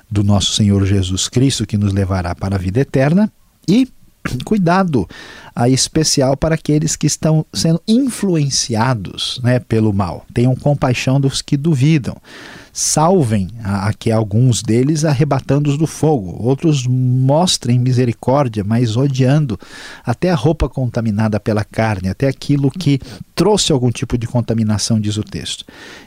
do 0.10 0.24
nosso 0.24 0.53
Senhor 0.53 0.86
Jesus 0.86 1.27
Cristo, 1.27 1.65
que 1.65 1.77
nos 1.77 1.94
levará 1.94 2.36
para 2.36 2.55
a 2.55 2.60
vida 2.60 2.79
eterna, 2.79 3.32
e 3.67 3.88
cuidado 4.46 5.08
a 5.55 5.67
especial 5.70 6.38
para 6.38 6.55
aqueles 6.55 6.96
que 6.96 7.08
estão 7.08 7.46
sendo 7.53 7.82
influenciados 7.88 9.39
né, 9.44 9.60
pelo 9.60 9.94
mal. 9.94 10.25
Tenham 10.34 10.55
compaixão 10.55 11.20
dos 11.20 11.41
que 11.41 11.58
duvidam. 11.58 12.15
Salvem 12.77 13.48
aqui 13.63 14.12
alguns 14.12 14.62
deles 14.62 15.05
arrebatando-os 15.05 15.77
do 15.77 15.88
fogo. 15.88 16.36
Outros 16.44 16.86
mostrem 16.86 17.79
misericórdia, 17.79 18.65
mas 18.65 18.98
odiando 18.98 19.58
até 20.05 20.29
a 20.29 20.36
roupa 20.36 20.67
contaminada 20.67 21.39
pela 21.39 21.63
carne, 21.63 22.10
até 22.10 22.27
aquilo 22.27 22.70
que 22.70 23.00
trouxe 23.34 23.72
algum 23.72 23.89
tipo 23.89 24.17
de 24.17 24.27
contaminação, 24.27 25.00
diz 25.00 25.15
o 25.15 25.24
texto. 25.24 25.63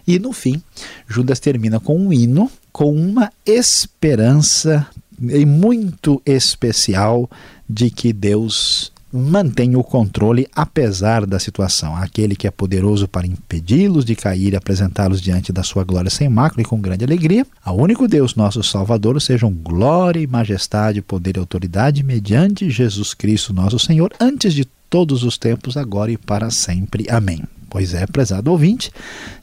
E 0.06 0.18
no 0.18 0.30
fim, 0.30 0.62
Judas 1.08 1.40
termina 1.40 1.80
com 1.80 1.98
um 1.98 2.12
hino 2.12 2.50
com 2.70 2.94
uma 2.94 3.32
esperança 3.46 4.86
muito 5.18 6.20
especial 6.26 7.30
de 7.66 7.90
que 7.90 8.12
Deus 8.12 8.92
mantém 9.12 9.74
o 9.76 9.82
controle 9.82 10.46
apesar 10.54 11.24
da 11.26 11.38
situação. 11.38 11.96
Aquele 11.96 12.36
que 12.36 12.46
é 12.46 12.50
poderoso 12.50 13.08
para 13.08 13.26
impedi-los 13.26 14.04
de 14.04 14.14
cair 14.14 14.52
e 14.52 14.56
apresentá-los 14.56 15.20
diante 15.20 15.52
da 15.52 15.62
sua 15.62 15.84
glória 15.84 16.10
sem 16.10 16.28
mácula 16.28 16.62
e 16.62 16.64
com 16.64 16.80
grande 16.80 17.04
alegria. 17.04 17.46
Ao 17.64 17.76
único 17.76 18.06
Deus, 18.06 18.34
nosso 18.34 18.62
Salvador, 18.62 19.20
sejam 19.20 19.52
glória 19.52 20.20
e 20.20 20.26
majestade, 20.26 21.02
poder 21.02 21.36
e 21.36 21.40
autoridade 21.40 22.02
mediante 22.02 22.70
Jesus 22.70 23.14
Cristo, 23.14 23.52
nosso 23.52 23.78
Senhor, 23.78 24.12
antes 24.20 24.52
de 24.52 24.64
todos 24.90 25.22
os 25.22 25.38
tempos, 25.38 25.76
agora 25.76 26.10
e 26.10 26.16
para 26.16 26.50
sempre. 26.50 27.06
Amém. 27.10 27.42
Pois 27.70 27.92
é, 27.92 28.06
prezado 28.06 28.50
ouvinte, 28.50 28.90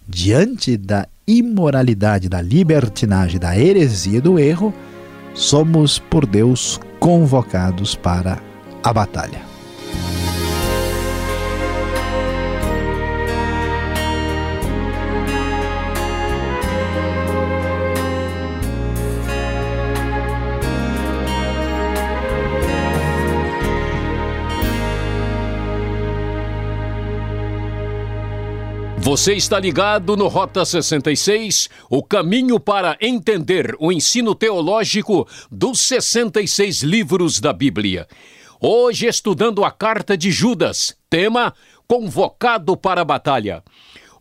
diante 0.07 0.77
da 0.77 1.07
imoralidade, 1.27 2.27
da 2.27 2.41
libertinagem, 2.41 3.39
da 3.39 3.57
heresia 3.57 4.19
do 4.19 4.39
erro, 4.39 4.73
somos 5.33 5.99
por 5.99 6.25
Deus 6.25 6.79
convocados 6.99 7.95
para 7.95 8.41
a 8.83 8.93
batalha. 8.93 9.54
Você 29.05 29.35
está 29.35 29.59
ligado 29.59 30.17
no 30.17 30.27
Rota 30.27 30.65
66, 30.65 31.69
o 31.91 32.01
caminho 32.01 32.59
para 32.59 32.97
entender 32.99 33.75
o 33.79 33.91
ensino 33.91 34.33
teológico 34.33 35.27
dos 35.51 35.79
66 35.81 36.81
livros 36.81 37.39
da 37.39 37.53
Bíblia. 37.53 38.07
Hoje 38.59 39.05
estudando 39.05 39.63
a 39.63 39.69
carta 39.69 40.17
de 40.17 40.31
Judas, 40.31 40.97
tema 41.07 41.53
Convocado 41.87 42.75
para 42.75 43.01
a 43.01 43.05
Batalha. 43.05 43.63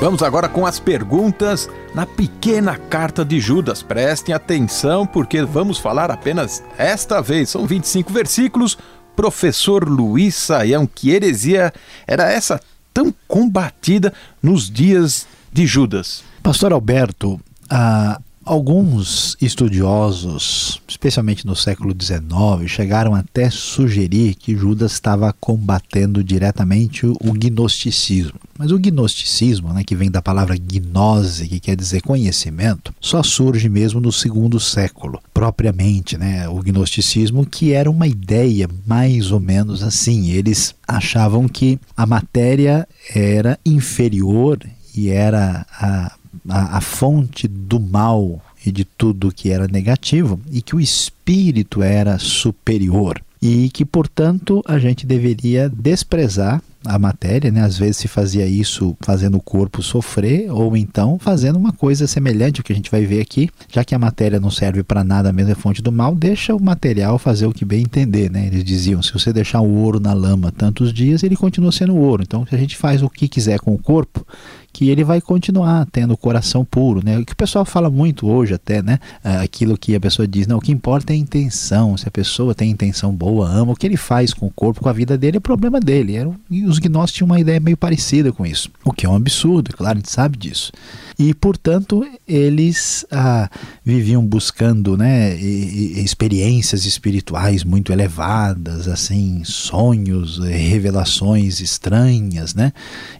Vamos 0.00 0.22
agora 0.22 0.48
com 0.48 0.64
as 0.64 0.78
perguntas 0.78 1.68
na 1.92 2.06
pequena 2.06 2.76
carta 2.76 3.24
de 3.24 3.40
Judas. 3.40 3.82
Prestem 3.82 4.32
atenção, 4.32 5.04
porque 5.04 5.42
vamos 5.42 5.78
falar 5.78 6.08
apenas 6.08 6.62
esta 6.78 7.20
vez. 7.20 7.50
São 7.50 7.66
25 7.66 8.12
versículos. 8.12 8.78
Professor 9.16 9.88
Luiz 9.88 10.36
Saião, 10.36 10.86
que 10.86 11.10
heresia 11.10 11.72
era 12.06 12.30
essa 12.30 12.60
tão 12.94 13.12
combatida 13.26 14.14
nos 14.40 14.70
dias 14.70 15.26
de 15.52 15.66
Judas? 15.66 16.22
Pastor 16.44 16.72
Alberto, 16.72 17.40
a, 17.68 18.20
Alguns 18.48 19.36
estudiosos, 19.42 20.80
especialmente 20.88 21.46
no 21.46 21.54
século 21.54 21.94
XIX, 21.94 22.66
chegaram 22.66 23.14
até 23.14 23.50
sugerir 23.50 24.36
que 24.36 24.56
Judas 24.56 24.92
estava 24.92 25.34
combatendo 25.38 26.24
diretamente 26.24 27.04
o 27.04 27.34
gnosticismo. 27.34 28.40
Mas 28.58 28.70
o 28.70 28.78
gnosticismo, 28.78 29.74
né, 29.74 29.84
que 29.84 29.94
vem 29.94 30.10
da 30.10 30.22
palavra 30.22 30.56
gnose, 30.56 31.46
que 31.46 31.60
quer 31.60 31.76
dizer 31.76 32.00
conhecimento, 32.00 32.94
só 32.98 33.22
surge 33.22 33.68
mesmo 33.68 34.00
no 34.00 34.10
segundo 34.10 34.58
século, 34.58 35.20
propriamente, 35.34 36.16
né, 36.16 36.48
o 36.48 36.62
gnosticismo, 36.62 37.44
que 37.44 37.74
era 37.74 37.90
uma 37.90 38.06
ideia 38.06 38.66
mais 38.86 39.30
ou 39.30 39.40
menos 39.40 39.82
assim. 39.82 40.30
Eles 40.30 40.74
achavam 40.88 41.46
que 41.46 41.78
a 41.94 42.06
matéria 42.06 42.88
era 43.14 43.60
inferior 43.62 44.58
e 44.96 45.10
era 45.10 45.66
a 45.70 46.17
a, 46.48 46.78
a 46.78 46.80
fonte 46.80 47.46
do 47.46 47.78
mal 47.78 48.42
e 48.64 48.72
de 48.72 48.84
tudo 48.84 49.32
que 49.32 49.50
era 49.50 49.68
negativo, 49.68 50.40
e 50.50 50.60
que 50.60 50.74
o 50.74 50.80
espírito 50.80 51.82
era 51.82 52.18
superior. 52.18 53.22
E 53.40 53.70
que, 53.70 53.84
portanto, 53.84 54.62
a 54.66 54.78
gente 54.78 55.06
deveria 55.06 55.68
desprezar 55.68 56.60
a 56.84 56.98
matéria, 56.98 57.50
né? 57.50 57.60
Às 57.60 57.76
vezes 57.76 57.96
se 57.96 58.08
fazia 58.08 58.46
isso 58.46 58.96
fazendo 59.00 59.36
o 59.36 59.42
corpo 59.42 59.82
sofrer, 59.82 60.50
ou 60.50 60.76
então 60.76 61.18
fazendo 61.18 61.56
uma 61.56 61.72
coisa 61.72 62.06
semelhante 62.06 62.60
ao 62.60 62.64
que 62.64 62.72
a 62.72 62.76
gente 62.76 62.90
vai 62.90 63.04
ver 63.04 63.20
aqui, 63.20 63.48
já 63.70 63.84
que 63.84 63.94
a 63.94 63.98
matéria 63.98 64.40
não 64.40 64.50
serve 64.50 64.82
para 64.82 65.02
nada 65.02 65.32
mesmo, 65.32 65.52
é 65.52 65.54
fonte 65.54 65.82
do 65.82 65.90
mal, 65.90 66.14
deixa 66.14 66.54
o 66.54 66.62
material 66.62 67.18
fazer 67.18 67.46
o 67.46 67.52
que 67.52 67.64
bem 67.64 67.82
entender, 67.82 68.30
né? 68.30 68.46
Eles 68.46 68.64
diziam, 68.64 69.02
se 69.02 69.12
você 69.12 69.32
deixar 69.32 69.60
o 69.60 69.74
ouro 69.74 70.00
na 70.00 70.12
lama 70.12 70.52
tantos 70.52 70.92
dias, 70.92 71.22
ele 71.22 71.36
continua 71.36 71.72
sendo 71.72 71.96
ouro. 71.96 72.22
Então, 72.22 72.46
se 72.46 72.54
a 72.54 72.58
gente 72.58 72.76
faz 72.76 73.02
o 73.02 73.10
que 73.10 73.28
quiser 73.28 73.58
com 73.58 73.74
o 73.74 73.78
corpo, 73.78 74.26
que 74.72 74.90
ele 74.90 75.02
vai 75.02 75.20
continuar 75.20 75.86
tendo 75.90 76.14
o 76.14 76.16
coração 76.16 76.64
puro, 76.64 77.02
né? 77.04 77.18
O 77.18 77.24
que 77.24 77.32
o 77.32 77.36
pessoal 77.36 77.64
fala 77.64 77.90
muito 77.90 78.28
hoje 78.28 78.54
até, 78.54 78.80
né? 78.80 79.00
Ah, 79.24 79.40
aquilo 79.40 79.76
que 79.76 79.94
a 79.94 80.00
pessoa 80.00 80.28
diz, 80.28 80.46
não, 80.46 80.58
o 80.58 80.60
que 80.60 80.70
importa 80.70 81.12
é 81.12 81.16
a 81.16 81.18
intenção. 81.18 81.96
Se 81.96 82.06
a 82.06 82.10
pessoa 82.10 82.54
tem 82.54 82.70
intenção 82.70 83.12
boa, 83.12 83.48
ama, 83.48 83.72
o 83.72 83.74
que 83.74 83.86
ele 83.86 83.96
faz 83.96 84.32
com 84.32 84.46
o 84.46 84.50
corpo, 84.50 84.80
com 84.80 84.88
a 84.88 84.92
vida 84.92 85.18
dele, 85.18 85.38
é 85.38 85.40
problema 85.40 85.80
dele. 85.80 86.16
E 86.50 86.64
os 86.68 86.78
gnósticos 86.78 87.12
tinham 87.12 87.26
uma 87.26 87.40
ideia 87.40 87.58
meio 87.60 87.76
parecida 87.76 88.32
com 88.32 88.44
isso, 88.44 88.70
o 88.84 88.92
que 88.92 89.06
é 89.06 89.08
um 89.08 89.14
absurdo, 89.14 89.74
claro, 89.74 89.98
a 89.98 90.00
gente 90.00 90.10
sabe 90.10 90.36
disso. 90.36 90.72
E, 91.18 91.34
portanto, 91.34 92.06
eles 92.26 93.04
ah, 93.10 93.50
viviam 93.84 94.24
buscando 94.24 94.96
né, 94.96 95.34
experiências 95.34 96.84
espirituais 96.84 97.64
muito 97.64 97.92
elevadas, 97.92 98.86
assim, 98.86 99.42
sonhos, 99.44 100.38
revelações 100.38 101.60
estranhas, 101.60 102.54
né? 102.54 102.72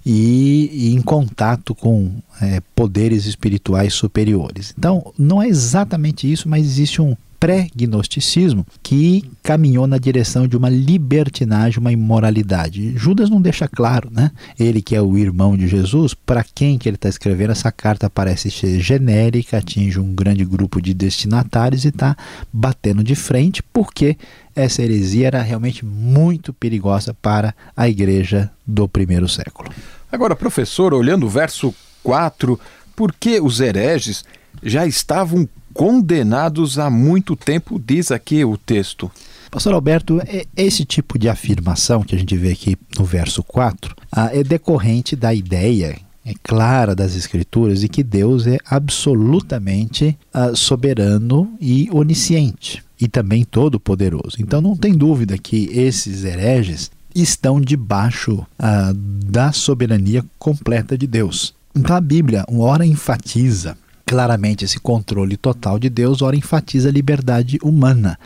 E, 0.07 0.71
e 0.73 0.95
em 0.95 1.03
contato 1.03 1.75
com 1.75 2.13
é, 2.41 2.61
poderes 2.75 3.27
espirituais 3.27 3.95
superiores. 3.95 4.73
Então, 4.79 5.13
não 5.19 5.43
é 5.43 5.49
exatamente 5.49 6.31
isso, 6.31 6.49
mas 6.49 6.65
existe 6.65 7.03
um 7.03 7.17
pré-gnosticismo 7.39 8.67
que 8.83 9.31
caminhou 9.43 9.87
na 9.87 9.99
direção 9.99 10.47
de 10.47 10.57
uma 10.57 10.69
libertinagem, 10.69 11.79
uma 11.79 11.93
imoralidade. 11.93 12.97
Judas 12.97 13.31
não 13.31 13.41
deixa 13.41 13.69
claro, 13.69 14.11
né? 14.11 14.31
Ele 14.59 14.83
que 14.83 14.97
é 14.97 15.01
o 15.01 15.17
irmão 15.17 15.57
de 15.57 15.69
Jesus, 15.69 16.15
para 16.15 16.45
quem 16.45 16.79
que 16.79 16.89
ele 16.89 16.97
está 16.97 17.09
escrevendo 17.09 17.53
essa 17.53 17.71
carta 17.71 18.11
parece 18.11 18.51
ser 18.51 18.81
genérica, 18.81 19.59
atinge 19.59 19.99
um 20.01 20.15
grande 20.15 20.45
grupo 20.45 20.81
de 20.83 20.93
destinatários 20.93 21.85
e 21.85 21.89
está 21.89 22.17
batendo 22.53 23.05
de 23.05 23.15
frente, 23.15 23.63
porque 23.63 24.17
essa 24.55 24.83
heresia 24.83 25.29
era 25.29 25.43
realmente 25.43 25.85
muito 25.85 26.53
perigosa 26.53 27.15
para 27.15 27.55
a 27.77 27.89
igreja 27.89 28.51
do 28.67 28.89
primeiro 28.89 29.29
século. 29.29 29.71
Agora, 30.11 30.35
professor, 30.35 30.93
olhando 30.93 31.27
o 31.27 31.29
verso 31.29 31.75
4, 32.03 32.59
por 32.97 33.13
que 33.13 33.41
os 33.41 33.61
hereges 33.61 34.25
já 34.63 34.87
estavam 34.87 35.49
condenados 35.79 36.77
há 36.77 36.91
muito 36.91 37.37
tempo, 37.37 37.79
diz 37.79 38.11
aqui 38.11 38.45
o 38.45 38.59
texto. 38.59 39.09
Pastor 39.49 39.73
Alberto, 39.75 40.21
é, 40.27 40.45
esse 40.57 40.85
tipo 40.85 41.17
de 41.17 41.29
afirmação 41.29 42.03
que 42.03 42.17
a 42.17 42.19
gente 42.19 42.37
vê 42.37 42.51
aqui 42.51 42.77
no 42.99 43.05
verso 43.05 43.45
4 43.45 43.95
ah, 44.11 44.29
é 44.33 44.43
decorrente 44.43 45.15
da 45.15 45.33
ideia 45.33 45.97
é 46.27 46.35
clara 46.43 46.97
das 46.97 47.15
Escrituras 47.15 47.81
de 47.81 47.89
que 47.89 48.03
Deus 48.03 48.45
é 48.49 48.59
absolutamente 48.69 50.19
ah, 50.35 50.53
soberano 50.53 51.49
e 51.61 51.89
onisciente 51.93 52.83
e 53.01 53.07
também 53.07 53.45
todo-poderoso. 53.45 54.37
Então 54.41 54.61
não 54.61 54.77
tem 54.77 54.93
dúvida 54.93 55.39
que 55.39 55.71
esses 55.73 56.25
hereges 56.25 56.91
estão 57.15 57.61
debaixo 57.61 58.45
ah, 58.59 58.93
da 58.97 59.53
soberania 59.53 60.25
completa 60.41 60.99
de 60.99 61.07
Deus. 61.07 61.55
Então 61.73 61.95
a 61.95 62.01
Bíblia, 62.01 62.45
uma 62.49 62.65
hora 62.65 62.85
enfatiza 62.85 63.79
claramente 64.09 64.65
esse 64.65 64.81
controle 64.81 65.37
total 65.37 65.79
de 65.79 65.91
Deus, 65.91 66.23
ora 66.23 66.35
enfatiza 66.35 66.89
a 66.89 66.93
liberdade 66.93 67.59
humana. 67.63 68.19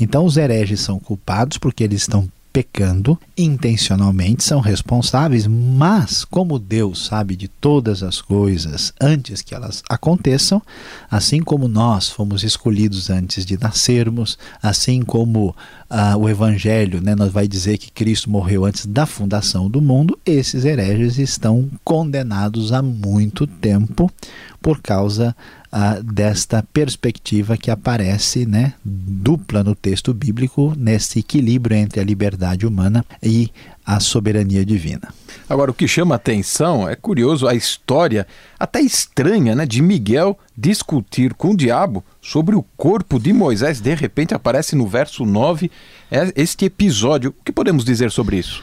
Então 0.00 0.24
os 0.24 0.38
hereges 0.38 0.80
são 0.80 0.98
culpados 0.98 1.58
porque 1.58 1.84
eles 1.84 2.00
estão 2.00 2.26
pecando 2.56 3.20
intencionalmente, 3.36 4.42
são 4.42 4.60
responsáveis, 4.60 5.46
mas 5.46 6.24
como 6.24 6.58
Deus 6.58 7.04
sabe 7.04 7.36
de 7.36 7.48
todas 7.48 8.02
as 8.02 8.22
coisas 8.22 8.94
antes 8.98 9.42
que 9.42 9.54
elas 9.54 9.82
aconteçam, 9.90 10.62
assim 11.10 11.42
como 11.42 11.68
nós 11.68 12.08
fomos 12.08 12.42
escolhidos 12.42 13.10
antes 13.10 13.44
de 13.44 13.60
nascermos, 13.60 14.38
assim 14.62 15.02
como 15.02 15.54
ah, 15.90 16.16
o 16.16 16.30
Evangelho 16.30 17.02
né, 17.02 17.14
nos 17.14 17.30
vai 17.30 17.46
dizer 17.46 17.76
que 17.76 17.92
Cristo 17.92 18.30
morreu 18.30 18.64
antes 18.64 18.86
da 18.86 19.04
fundação 19.04 19.68
do 19.68 19.82
mundo, 19.82 20.18
esses 20.24 20.64
hereges 20.64 21.18
estão 21.18 21.68
condenados 21.84 22.72
há 22.72 22.80
muito 22.80 23.46
tempo 23.46 24.10
por 24.62 24.80
causa 24.80 25.36
ah, 25.78 26.00
desta 26.02 26.62
perspectiva 26.72 27.54
que 27.54 27.70
aparece 27.70 28.46
né, 28.46 28.72
dupla 28.82 29.62
no 29.62 29.74
texto 29.74 30.14
bíblico, 30.14 30.72
nesse 30.74 31.18
equilíbrio 31.18 31.76
entre 31.76 32.00
a 32.00 32.02
liberdade 32.02 32.66
humana 32.66 33.04
e 33.22 33.50
a 33.84 34.00
soberania 34.00 34.64
divina. 34.64 35.12
Agora, 35.46 35.70
o 35.70 35.74
que 35.74 35.86
chama 35.86 36.14
atenção 36.14 36.88
é 36.88 36.96
curioso 36.96 37.46
a 37.46 37.54
história, 37.54 38.26
até 38.58 38.80
estranha, 38.80 39.54
né, 39.54 39.66
de 39.66 39.82
Miguel 39.82 40.38
discutir 40.56 41.34
com 41.34 41.50
o 41.50 41.56
diabo 41.56 42.02
sobre 42.22 42.56
o 42.56 42.64
corpo 42.74 43.20
de 43.20 43.34
Moisés. 43.34 43.78
De 43.78 43.94
repente 43.94 44.32
aparece 44.32 44.74
no 44.74 44.86
verso 44.86 45.26
9 45.26 45.70
é 46.10 46.32
este 46.36 46.64
episódio. 46.64 47.34
O 47.38 47.44
que 47.44 47.52
podemos 47.52 47.84
dizer 47.84 48.10
sobre 48.10 48.38
isso? 48.38 48.62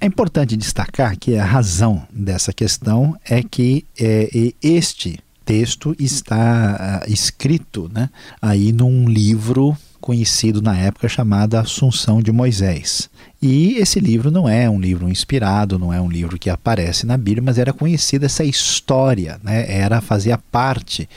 É 0.00 0.06
importante 0.06 0.56
destacar 0.56 1.18
que 1.18 1.36
a 1.36 1.44
razão 1.44 2.06
dessa 2.12 2.52
questão 2.52 3.16
é 3.28 3.42
que 3.42 3.84
é, 3.98 4.52
este 4.62 5.18
texto 5.44 5.94
está 5.98 7.02
uh, 7.06 7.12
escrito 7.12 7.90
né, 7.92 8.10
aí 8.40 8.72
num 8.72 9.08
livro 9.08 9.76
conhecido 10.00 10.60
na 10.60 10.76
época 10.76 11.08
chamado 11.08 11.54
Assunção 11.54 12.20
de 12.20 12.30
Moisés. 12.30 13.08
E 13.40 13.78
esse 13.78 14.00
livro 14.00 14.30
não 14.30 14.46
é 14.46 14.68
um 14.68 14.78
livro 14.78 15.08
inspirado, 15.08 15.78
não 15.78 15.92
é 15.92 16.00
um 16.00 16.10
livro 16.10 16.38
que 16.38 16.50
aparece 16.50 17.06
na 17.06 17.16
Bíblia, 17.16 17.42
mas 17.42 17.58
era 17.58 17.72
conhecida 17.72 18.26
essa 18.26 18.44
história, 18.44 19.40
né? 19.42 19.64
era 19.66 20.02
fazia 20.02 20.36
parte 20.36 21.08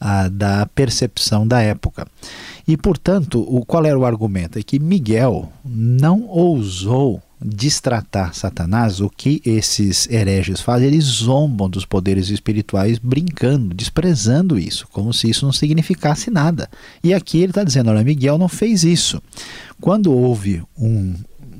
uh, 0.00 0.28
da 0.28 0.66
percepção 0.66 1.46
da 1.46 1.62
época. 1.62 2.06
E, 2.68 2.76
portanto, 2.76 3.40
o, 3.48 3.64
qual 3.64 3.84
era 3.86 3.98
o 3.98 4.04
argumento? 4.04 4.58
É 4.58 4.62
que 4.62 4.78
Miguel 4.78 5.50
não 5.64 6.26
ousou 6.26 7.22
destratar 7.44 8.34
Satanás, 8.34 9.00
o 9.00 9.10
que 9.10 9.42
esses 9.44 10.08
hereges 10.10 10.62
fazem? 10.62 10.88
Eles 10.88 11.04
zombam 11.04 11.68
dos 11.68 11.84
poderes 11.84 12.30
espirituais, 12.30 12.98
brincando, 12.98 13.74
desprezando 13.74 14.58
isso, 14.58 14.88
como 14.90 15.12
se 15.12 15.28
isso 15.28 15.44
não 15.44 15.52
significasse 15.52 16.30
nada. 16.30 16.70
E 17.02 17.12
aqui 17.12 17.38
ele 17.38 17.50
está 17.50 17.62
dizendo: 17.62 17.90
olha, 17.90 18.02
Miguel 18.02 18.38
não 18.38 18.48
fez 18.48 18.82
isso. 18.82 19.22
Quando 19.78 20.10
houve 20.10 20.62
um, 20.78 21.14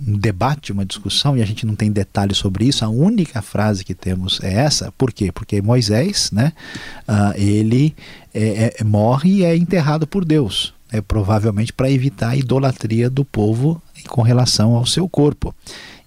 um 0.06 0.16
debate, 0.16 0.72
uma 0.72 0.86
discussão, 0.86 1.36
e 1.36 1.42
a 1.42 1.44
gente 1.44 1.66
não 1.66 1.74
tem 1.74 1.92
detalhes 1.92 2.38
sobre 2.38 2.64
isso, 2.64 2.82
a 2.82 2.88
única 2.88 3.42
frase 3.42 3.84
que 3.84 3.94
temos 3.94 4.40
é 4.42 4.54
essa. 4.54 4.90
Por 4.92 5.12
quê? 5.12 5.30
Porque 5.30 5.60
Moisés, 5.60 6.30
né, 6.32 6.54
uh, 7.06 7.38
ele 7.38 7.94
é, 8.32 8.74
é, 8.80 8.84
morre 8.84 9.30
e 9.30 9.44
é 9.44 9.54
enterrado 9.54 10.06
por 10.06 10.24
Deus. 10.24 10.72
É 10.90 11.02
provavelmente 11.02 11.72
para 11.72 11.90
evitar 11.90 12.30
a 12.30 12.36
idolatria 12.36 13.10
do 13.10 13.24
povo 13.24 13.82
com 14.08 14.22
relação 14.22 14.74
ao 14.74 14.86
seu 14.86 15.08
corpo. 15.08 15.54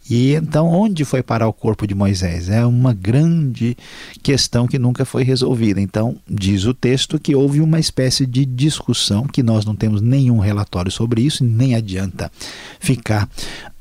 E 0.09 0.33
então, 0.35 0.67
onde 0.67 1.03
foi 1.03 1.21
parar 1.21 1.47
o 1.47 1.53
corpo 1.53 1.85
de 1.85 1.93
Moisés? 1.93 2.49
É 2.49 2.65
uma 2.65 2.93
grande 2.93 3.75
questão 4.23 4.65
que 4.65 4.79
nunca 4.79 5.03
foi 5.03 5.23
resolvida. 5.23 5.81
Então, 5.81 6.15
diz 6.29 6.63
o 6.65 6.73
texto 6.73 7.19
que 7.19 7.35
houve 7.35 7.59
uma 7.59 7.77
espécie 7.77 8.25
de 8.25 8.45
discussão, 8.45 9.27
que 9.27 9.43
nós 9.43 9.65
não 9.65 9.75
temos 9.75 10.01
nenhum 10.01 10.39
relatório 10.39 10.91
sobre 10.91 11.21
isso, 11.21 11.43
nem 11.43 11.75
adianta 11.75 12.31
ficar 12.79 13.29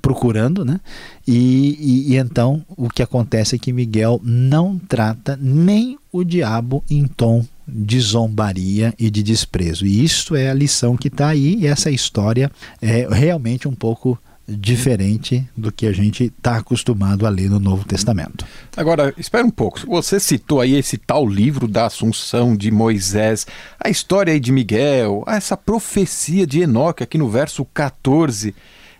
procurando, 0.02 0.64
né? 0.64 0.80
E, 1.26 1.76
e, 1.80 2.12
e 2.12 2.16
então 2.16 2.64
o 2.76 2.88
que 2.88 3.02
acontece 3.02 3.54
é 3.54 3.58
que 3.58 3.72
Miguel 3.72 4.20
não 4.22 4.78
trata 4.78 5.38
nem 5.40 5.96
o 6.10 6.24
diabo 6.24 6.82
em 6.90 7.06
tom 7.06 7.44
de 7.66 8.00
zombaria 8.00 8.94
e 8.98 9.10
de 9.10 9.22
desprezo. 9.22 9.86
E 9.86 10.04
isso 10.04 10.36
é 10.36 10.50
a 10.50 10.54
lição 10.54 10.96
que 10.96 11.08
está 11.08 11.28
aí, 11.28 11.56
e 11.56 11.66
essa 11.66 11.90
história 11.90 12.50
é 12.80 13.06
realmente 13.10 13.66
um 13.66 13.74
pouco 13.74 14.18
diferente 14.48 15.44
do 15.56 15.72
que 15.72 15.86
a 15.86 15.92
gente 15.92 16.24
está 16.24 16.58
acostumado 16.58 17.26
a 17.26 17.28
ler 17.28 17.50
no 17.50 17.58
Novo 17.58 17.84
Testamento. 17.84 18.46
Agora, 18.76 19.12
espera 19.18 19.44
um 19.44 19.50
pouco. 19.50 19.80
Você 19.86 20.20
citou 20.20 20.60
aí 20.60 20.74
esse 20.74 20.96
tal 20.96 21.26
livro 21.28 21.66
da 21.66 21.86
Assunção 21.86 22.56
de 22.56 22.70
Moisés, 22.70 23.46
a 23.82 23.88
história 23.88 24.32
aí 24.32 24.38
de 24.38 24.52
Miguel, 24.52 25.24
essa 25.26 25.56
profecia 25.56 26.46
de 26.46 26.60
Enoque 26.60 27.02
aqui 27.02 27.18
no 27.18 27.28
verso 27.28 27.64
14. 27.74 28.54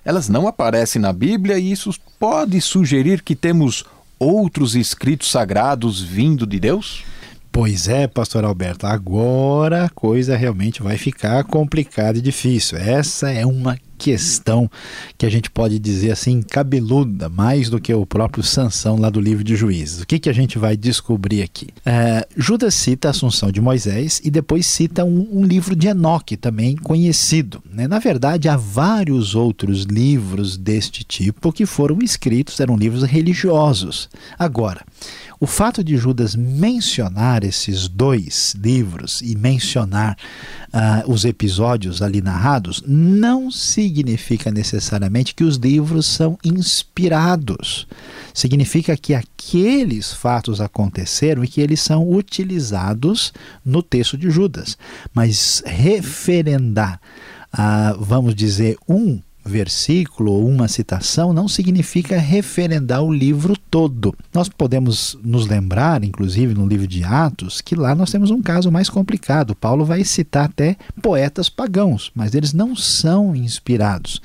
Elas 0.05 0.29
não 0.29 0.49
aparecem 0.49 1.01
na 1.01 1.13
Bíblia 1.13 1.59
e 1.59 1.71
isso 1.71 1.95
pode 2.19 2.61
sugerir 2.61 3.23
que 3.23 3.37
temos 3.37 3.85
outros 4.19 4.75
escritos 4.75 5.31
sagrados 5.31 6.01
vindo 6.01 6.47
de 6.47 6.59
Deus? 6.59 7.05
Pois 7.57 7.89
é, 7.89 8.07
pastor 8.07 8.45
Alberto, 8.45 8.87
agora 8.87 9.87
a 9.87 9.89
coisa 9.89 10.37
realmente 10.37 10.83
vai 10.83 10.99
ficar 10.99 11.43
complicada 11.43 12.19
e 12.19 12.21
difícil. 12.21 12.77
Essa 12.77 13.31
é 13.31 13.47
uma 13.47 13.79
questão 13.97 14.71
que 15.17 15.27
a 15.27 15.31
gente 15.31 15.51
pode 15.51 15.79
dizer 15.79 16.11
assim 16.11 16.43
cabeluda, 16.43 17.29
mais 17.29 17.69
do 17.71 17.81
que 17.81 17.93
o 17.93 18.07
próprio 18.07 18.43
Sansão 18.43 18.97
lá 18.97 19.11
do 19.11 19.21
livro 19.21 19.43
de 19.43 19.57
Juízes. 19.57 20.03
O 20.03 20.07
que, 20.07 20.19
que 20.19 20.29
a 20.29 20.33
gente 20.33 20.59
vai 20.59 20.77
descobrir 20.77 21.43
aqui? 21.43 21.69
É, 21.85 22.27
Judas 22.37 22.75
cita 22.75 23.09
a 23.09 23.11
Assunção 23.11 23.51
de 23.51 23.61
Moisés 23.61 24.21
e 24.25 24.31
depois 24.31 24.67
cita 24.67 25.05
um, 25.05 25.29
um 25.33 25.45
livro 25.45 25.75
de 25.75 25.89
Enoque, 25.89 26.37
também 26.37 26.77
conhecido. 26.77 27.63
Né? 27.71 27.89
Na 27.89 27.99
verdade, 27.99 28.49
há 28.49 28.57
vários 28.57 29.35
outros 29.35 29.85
livros 29.85 30.57
deste 30.57 31.03
tipo 31.05 31.53
que 31.53 31.67
foram 31.67 31.99
escritos, 32.03 32.61
eram 32.61 32.77
livros 32.77 33.03
religiosos. 33.05 34.09
Agora, 34.39 34.85
o 35.39 35.47
fato 35.47 35.85
de 35.85 35.97
Judas 35.97 36.35
mencionar 36.35 37.45
esses 37.45 37.89
dois 37.89 38.55
livros 38.59 39.21
e 39.21 39.37
mencionar 39.37 40.17
uh, 40.69 41.11
os 41.11 41.25
episódios 41.25 42.01
ali 42.01 42.23
narrados 42.23 42.83
não 42.87 43.51
significa 43.87 44.51
necessariamente 44.51 45.35
que 45.35 45.45
os 45.45 45.57
livros 45.57 46.07
são 46.07 46.37
inspirados. 46.45 47.87
Significa 48.35 48.97
que 48.97 49.15
aqueles 49.15 50.13
fatos 50.13 50.61
aconteceram 50.61 51.45
e 51.45 51.49
que 51.49 51.61
eles 51.61 51.81
são 51.81 52.11
utilizados 52.11 53.33
no 53.65 53.83
texto 53.83 54.19
de 54.19 54.29
Judas. 54.29 54.77
Mas 55.15 55.63
referendar, 55.65 57.01
uh, 57.55 58.03
vamos 58.03 58.35
dizer, 58.35 58.77
um 58.89 59.21
versículo 59.47 60.33
ou 60.33 60.49
uma 60.49 60.67
citação 60.67 61.33
não 61.33 61.47
significa 61.47 62.19
referendar 62.19 63.03
o 63.03 63.13
livro 63.13 63.57
todo. 63.71 64.15
Nós 64.35 64.49
podemos 64.49 65.17
nos 65.23 65.47
lembrar, 65.47 66.03
inclusive 66.03 66.53
no 66.53 66.67
livro 66.67 66.87
de 66.87 67.05
Atos, 67.05 67.61
que 67.61 67.77
lá 67.77 67.95
nós 67.95 68.11
temos 68.11 68.31
um 68.31 68.43
caso 68.43 68.71
mais 68.71 68.91
complicado. 68.91 69.55
Paulo 69.55 69.85
vai 69.85 70.03
citar 70.05 70.47
até 70.47 70.77
poetas 71.01 71.49
pagãos, 71.49 72.11
mas 72.15 72.35
eles 72.35 72.53
não 72.53 72.75
são 72.75 73.35
inspirados. 73.37 74.21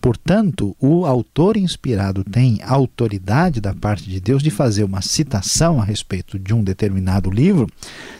Portanto, 0.00 0.74
o 0.80 1.06
autor 1.06 1.56
inspirado 1.56 2.24
tem 2.24 2.58
autoridade 2.64 3.60
da 3.60 3.74
parte 3.74 4.08
de 4.08 4.20
Deus 4.20 4.42
de 4.42 4.50
fazer 4.50 4.82
uma 4.82 5.02
citação 5.02 5.80
a 5.80 5.84
respeito 5.84 6.38
de 6.38 6.52
um 6.52 6.64
determinado 6.64 7.30
livro, 7.30 7.68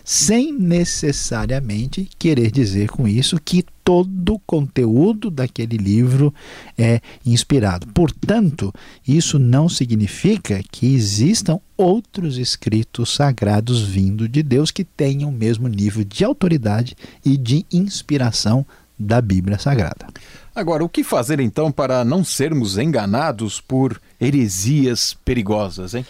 sem 0.05 0.53
necessariamente 0.53 2.09
querer 2.19 2.51
dizer 2.53 2.89
com 2.89 3.09
isso 3.09 3.41
que 3.43 3.65
todo 3.85 4.35
o 4.35 4.39
conteúdo 4.41 5.31
daquele 5.31 5.77
livro 5.77 6.33
é 6.79 7.01
inspirado. 7.25 7.87
Portanto, 7.89 8.73
isso 9.07 9.39
não 9.39 9.69
significa 9.69 10.63
que 10.71 10.95
existam 10.95 11.59
outros 11.77 12.39
escritos 12.39 13.15
sagrados 13.15 13.83
vindo 13.83 14.29
de 14.29 14.43
Deus 14.43 14.71
que 14.71 14.85
tenham 14.85 15.31
o 15.31 15.33
mesmo 15.33 15.69
nível 15.69 16.05
de 16.05 16.25
autoridade 16.25 16.97
e 17.25 17.37
de 17.37 17.67
inspiração 17.73 18.65
da 18.99 19.21
Bíblia 19.21 19.59
Sagrada. 19.59 20.07
Agora, 20.55 20.85
o 20.85 20.89
que 20.89 21.03
fazer 21.03 21.41
então 21.41 21.73
para 21.73 22.05
não 22.05 22.23
sermos 22.23 22.79
enganados 22.79 23.61
por 23.61 24.01
heresias 24.21 25.17
perigosas, 25.25 25.95
hein? 25.95 26.07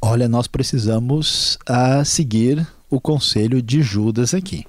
Olha, 0.00 0.28
nós 0.28 0.46
precisamos 0.46 1.58
uh, 1.68 2.04
seguir 2.04 2.66
o 2.88 3.00
conselho 3.00 3.60
de 3.62 3.82
Judas 3.82 4.34
aqui. 4.34 4.64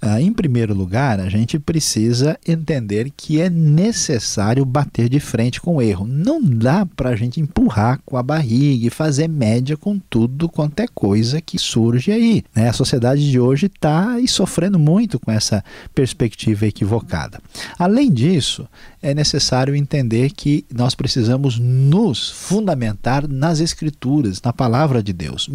Ah, 0.00 0.20
em 0.20 0.32
primeiro 0.32 0.72
lugar, 0.74 1.18
a 1.18 1.28
gente 1.28 1.58
precisa 1.58 2.38
entender 2.46 3.10
que 3.16 3.40
é 3.40 3.50
necessário 3.50 4.64
bater 4.64 5.08
de 5.08 5.18
frente 5.18 5.60
com 5.60 5.76
o 5.76 5.82
erro. 5.82 6.06
Não 6.06 6.40
dá 6.40 6.86
para 6.86 7.10
a 7.10 7.16
gente 7.16 7.40
empurrar 7.40 8.00
com 8.06 8.16
a 8.16 8.22
barriga 8.22 8.86
e 8.86 8.90
fazer 8.90 9.28
média 9.28 9.76
com 9.76 9.98
tudo 9.98 10.48
quanto 10.48 10.78
é 10.80 10.86
coisa 10.86 11.40
que 11.40 11.58
surge 11.58 12.12
aí. 12.12 12.44
Né? 12.54 12.68
A 12.68 12.72
sociedade 12.72 13.28
de 13.28 13.40
hoje 13.40 13.66
está 13.66 14.16
sofrendo 14.28 14.78
muito 14.78 15.18
com 15.18 15.32
essa 15.32 15.64
perspectiva 15.92 16.66
equivocada. 16.66 17.40
Além 17.76 18.12
disso, 18.12 18.68
é 19.02 19.12
necessário 19.12 19.74
entender 19.74 20.30
que 20.30 20.64
nós 20.72 20.94
precisamos 20.94 21.58
nos 21.58 22.30
fundamentar 22.30 23.26
nas 23.26 23.58
Escrituras, 23.58 24.40
na 24.42 24.52
palavra 24.52 25.02
de 25.02 25.12
Deus. 25.12 25.48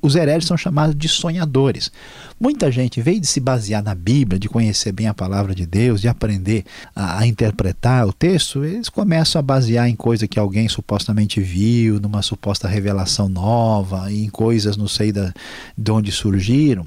Os 0.00 0.14
heréticos 0.14 0.48
são 0.48 0.56
chamados 0.56 0.96
de 0.96 1.08
sonhadores. 1.08 1.90
Muita 2.44 2.70
gente, 2.70 3.00
veio 3.00 3.18
de 3.18 3.26
se 3.26 3.40
basear 3.40 3.82
na 3.82 3.94
Bíblia, 3.94 4.38
de 4.38 4.50
conhecer 4.50 4.92
bem 4.92 5.06
a 5.06 5.14
palavra 5.14 5.54
de 5.54 5.64
Deus, 5.64 6.02
de 6.02 6.08
aprender 6.08 6.62
a, 6.94 7.20
a 7.20 7.26
interpretar 7.26 8.06
o 8.06 8.12
texto, 8.12 8.62
eles 8.62 8.90
começam 8.90 9.38
a 9.38 9.42
basear 9.42 9.88
em 9.88 9.96
coisa 9.96 10.28
que 10.28 10.38
alguém 10.38 10.68
supostamente 10.68 11.40
viu, 11.40 11.98
numa 11.98 12.20
suposta 12.20 12.68
revelação 12.68 13.30
nova, 13.30 14.12
em 14.12 14.28
coisas 14.28 14.76
não 14.76 14.86
sei 14.86 15.10
da, 15.10 15.32
de 15.74 15.90
onde 15.90 16.12
surgiram. 16.12 16.86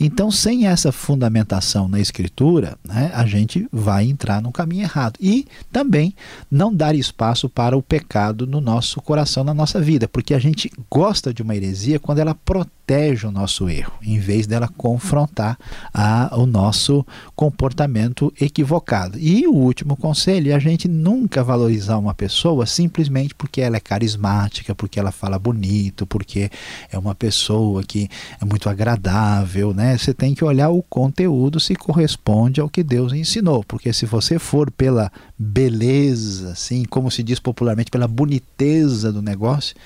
Então, 0.00 0.28
sem 0.28 0.66
essa 0.66 0.90
fundamentação 0.90 1.86
na 1.86 2.00
Escritura, 2.00 2.76
né, 2.84 3.12
a 3.14 3.24
gente 3.26 3.68
vai 3.70 4.06
entrar 4.06 4.42
no 4.42 4.50
caminho 4.50 4.82
errado 4.82 5.20
e 5.20 5.46
também 5.70 6.16
não 6.50 6.74
dar 6.74 6.96
espaço 6.96 7.48
para 7.48 7.76
o 7.76 7.82
pecado 7.82 8.44
no 8.44 8.60
nosso 8.60 9.00
coração, 9.00 9.44
na 9.44 9.54
nossa 9.54 9.80
vida, 9.80 10.08
porque 10.08 10.34
a 10.34 10.40
gente 10.40 10.68
gosta 10.90 11.32
de 11.32 11.42
uma 11.42 11.54
heresia 11.54 12.00
quando 12.00 12.18
ela 12.18 12.34
protege 12.34 13.24
o 13.24 13.30
nosso 13.30 13.68
erro, 13.68 13.92
em 14.02 14.18
vez 14.18 14.48
dela 14.48 14.68
confrontar 14.96 15.58
a, 15.92 16.34
o 16.36 16.46
nosso 16.46 17.06
comportamento 17.34 18.32
equivocado. 18.40 19.18
E 19.18 19.46
o 19.46 19.52
último 19.52 19.94
conselho 19.94 20.50
é 20.50 20.54
a 20.54 20.58
gente 20.58 20.88
nunca 20.88 21.44
valorizar 21.44 21.98
uma 21.98 22.14
pessoa 22.14 22.64
simplesmente 22.64 23.34
porque 23.34 23.60
ela 23.60 23.76
é 23.76 23.80
carismática, 23.80 24.74
porque 24.74 24.98
ela 24.98 25.12
fala 25.12 25.38
bonito, 25.38 26.06
porque 26.06 26.50
é 26.90 26.98
uma 26.98 27.14
pessoa 27.14 27.82
que 27.82 28.08
é 28.40 28.44
muito 28.44 28.70
agradável, 28.70 29.74
né? 29.74 29.98
Você 29.98 30.14
tem 30.14 30.34
que 30.34 30.44
olhar 30.44 30.70
o 30.70 30.82
conteúdo 30.82 31.60
se 31.60 31.76
corresponde 31.76 32.60
ao 32.60 32.68
que 32.68 32.82
Deus 32.82 33.12
ensinou, 33.12 33.62
porque 33.64 33.92
se 33.92 34.06
você 34.06 34.38
for 34.38 34.70
pela 34.70 35.12
beleza, 35.38 36.52
assim, 36.52 36.84
como 36.84 37.10
se 37.10 37.22
diz 37.22 37.38
popularmente, 37.38 37.90
pela 37.90 38.08
boniteza 38.08 39.12
do 39.12 39.20
negócio, 39.20 39.76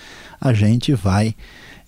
a 0.41 0.53
gente 0.53 0.95
vai 0.95 1.35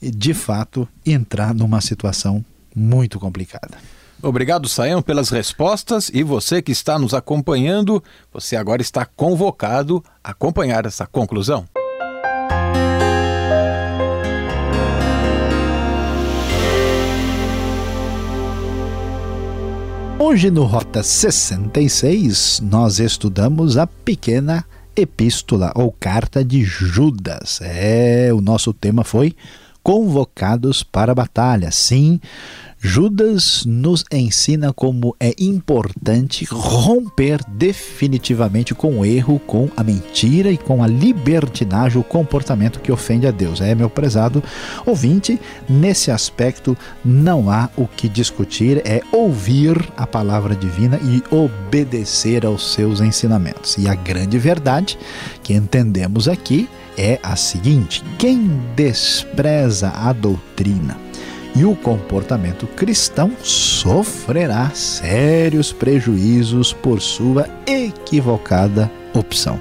de 0.02 0.34
fato 0.34 0.88
entrar 1.06 1.54
numa 1.54 1.80
situação 1.80 2.44
muito 2.74 3.18
complicada. 3.18 3.78
Obrigado, 4.22 4.68
Saião, 4.68 5.02
pelas 5.02 5.30
respostas 5.30 6.08
e 6.14 6.22
você 6.22 6.62
que 6.62 6.70
está 6.70 6.96
nos 6.96 7.12
acompanhando, 7.12 8.02
você 8.32 8.54
agora 8.54 8.80
está 8.80 9.04
convocado 9.04 10.02
a 10.22 10.30
acompanhar 10.30 10.86
essa 10.86 11.06
conclusão. 11.06 11.64
Hoje 20.20 20.52
no 20.52 20.64
Rota 20.64 21.02
66 21.02 22.60
nós 22.60 23.00
estudamos 23.00 23.76
a 23.76 23.88
pequena 23.88 24.64
epístola 24.94 25.72
ou 25.74 25.90
carta 25.90 26.44
de 26.44 26.62
Judas. 26.62 27.60
É, 27.60 28.30
o 28.32 28.40
nosso 28.40 28.72
tema 28.72 29.02
foi 29.02 29.34
convocados 29.82 30.82
para 30.82 31.12
a 31.12 31.14
batalha. 31.14 31.70
Sim, 31.70 32.20
Judas 32.84 33.64
nos 33.64 34.04
ensina 34.10 34.72
como 34.72 35.14
é 35.20 35.32
importante 35.38 36.44
romper 36.50 37.38
definitivamente 37.46 38.74
com 38.74 38.98
o 38.98 39.06
erro, 39.06 39.38
com 39.38 39.68
a 39.76 39.84
mentira 39.84 40.50
e 40.50 40.58
com 40.58 40.82
a 40.82 40.88
libertinagem, 40.88 42.00
o 42.00 42.04
comportamento 42.04 42.80
que 42.80 42.90
ofende 42.90 43.24
a 43.24 43.30
Deus. 43.30 43.60
É, 43.60 43.72
meu 43.72 43.88
prezado 43.88 44.42
ouvinte, 44.84 45.40
nesse 45.68 46.10
aspecto 46.10 46.76
não 47.04 47.48
há 47.48 47.70
o 47.76 47.86
que 47.86 48.08
discutir, 48.08 48.82
é 48.84 49.00
ouvir 49.12 49.80
a 49.96 50.04
palavra 50.04 50.56
divina 50.56 50.98
e 51.04 51.22
obedecer 51.32 52.44
aos 52.44 52.72
seus 52.72 53.00
ensinamentos. 53.00 53.78
E 53.78 53.88
a 53.88 53.94
grande 53.94 54.38
verdade 54.38 54.98
que 55.44 55.54
entendemos 55.54 56.26
aqui 56.26 56.68
é 56.96 57.18
a 57.22 57.36
seguinte: 57.36 58.02
quem 58.18 58.60
despreza 58.74 59.90
a 59.90 60.12
doutrina, 60.12 60.96
e 61.54 61.64
o 61.64 61.74
comportamento 61.76 62.66
cristão 62.66 63.32
sofrerá 63.42 64.70
sérios 64.70 65.72
prejuízos 65.72 66.72
por 66.72 67.00
sua 67.00 67.48
equivocada 67.66 68.90
opção. 69.14 69.60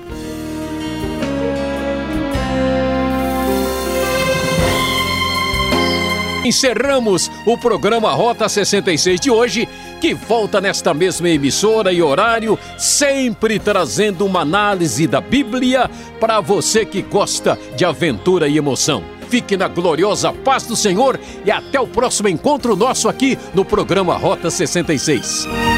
Encerramos 6.44 7.30
o 7.46 7.56
programa 7.56 8.12
Rota 8.12 8.50
66 8.50 9.20
de 9.20 9.30
hoje 9.30 9.70
que 10.02 10.16
volta 10.16 10.60
nesta 10.60 10.96
mesma 10.96 11.30
emissora 11.30 11.94
e 11.94 12.02
horário, 12.02 12.58
sempre 12.76 13.60
trazendo 13.60 14.26
uma 14.26 14.42
análise 14.42 15.06
da 15.06 15.22
Bíblia 15.22 15.90
para 16.20 16.42
você 16.42 16.84
que 16.84 17.04
gosta 17.04 17.58
de 17.78 17.86
aventura 17.86 18.48
e 18.48 18.58
emoção. 18.58 19.04
Fique 19.30 19.56
na 19.56 19.68
gloriosa 19.68 20.34
paz 20.34 20.66
do 20.66 20.76
Senhor 20.76 21.20
e 21.46 21.52
até 21.52 21.80
o 21.80 21.88
próximo 21.88 22.28
encontro 22.28 22.76
nosso 22.76 23.08
aqui 23.08 23.38
no 23.54 23.64
programa 23.64 24.18
Rota 24.18 24.50
66. 24.50 25.71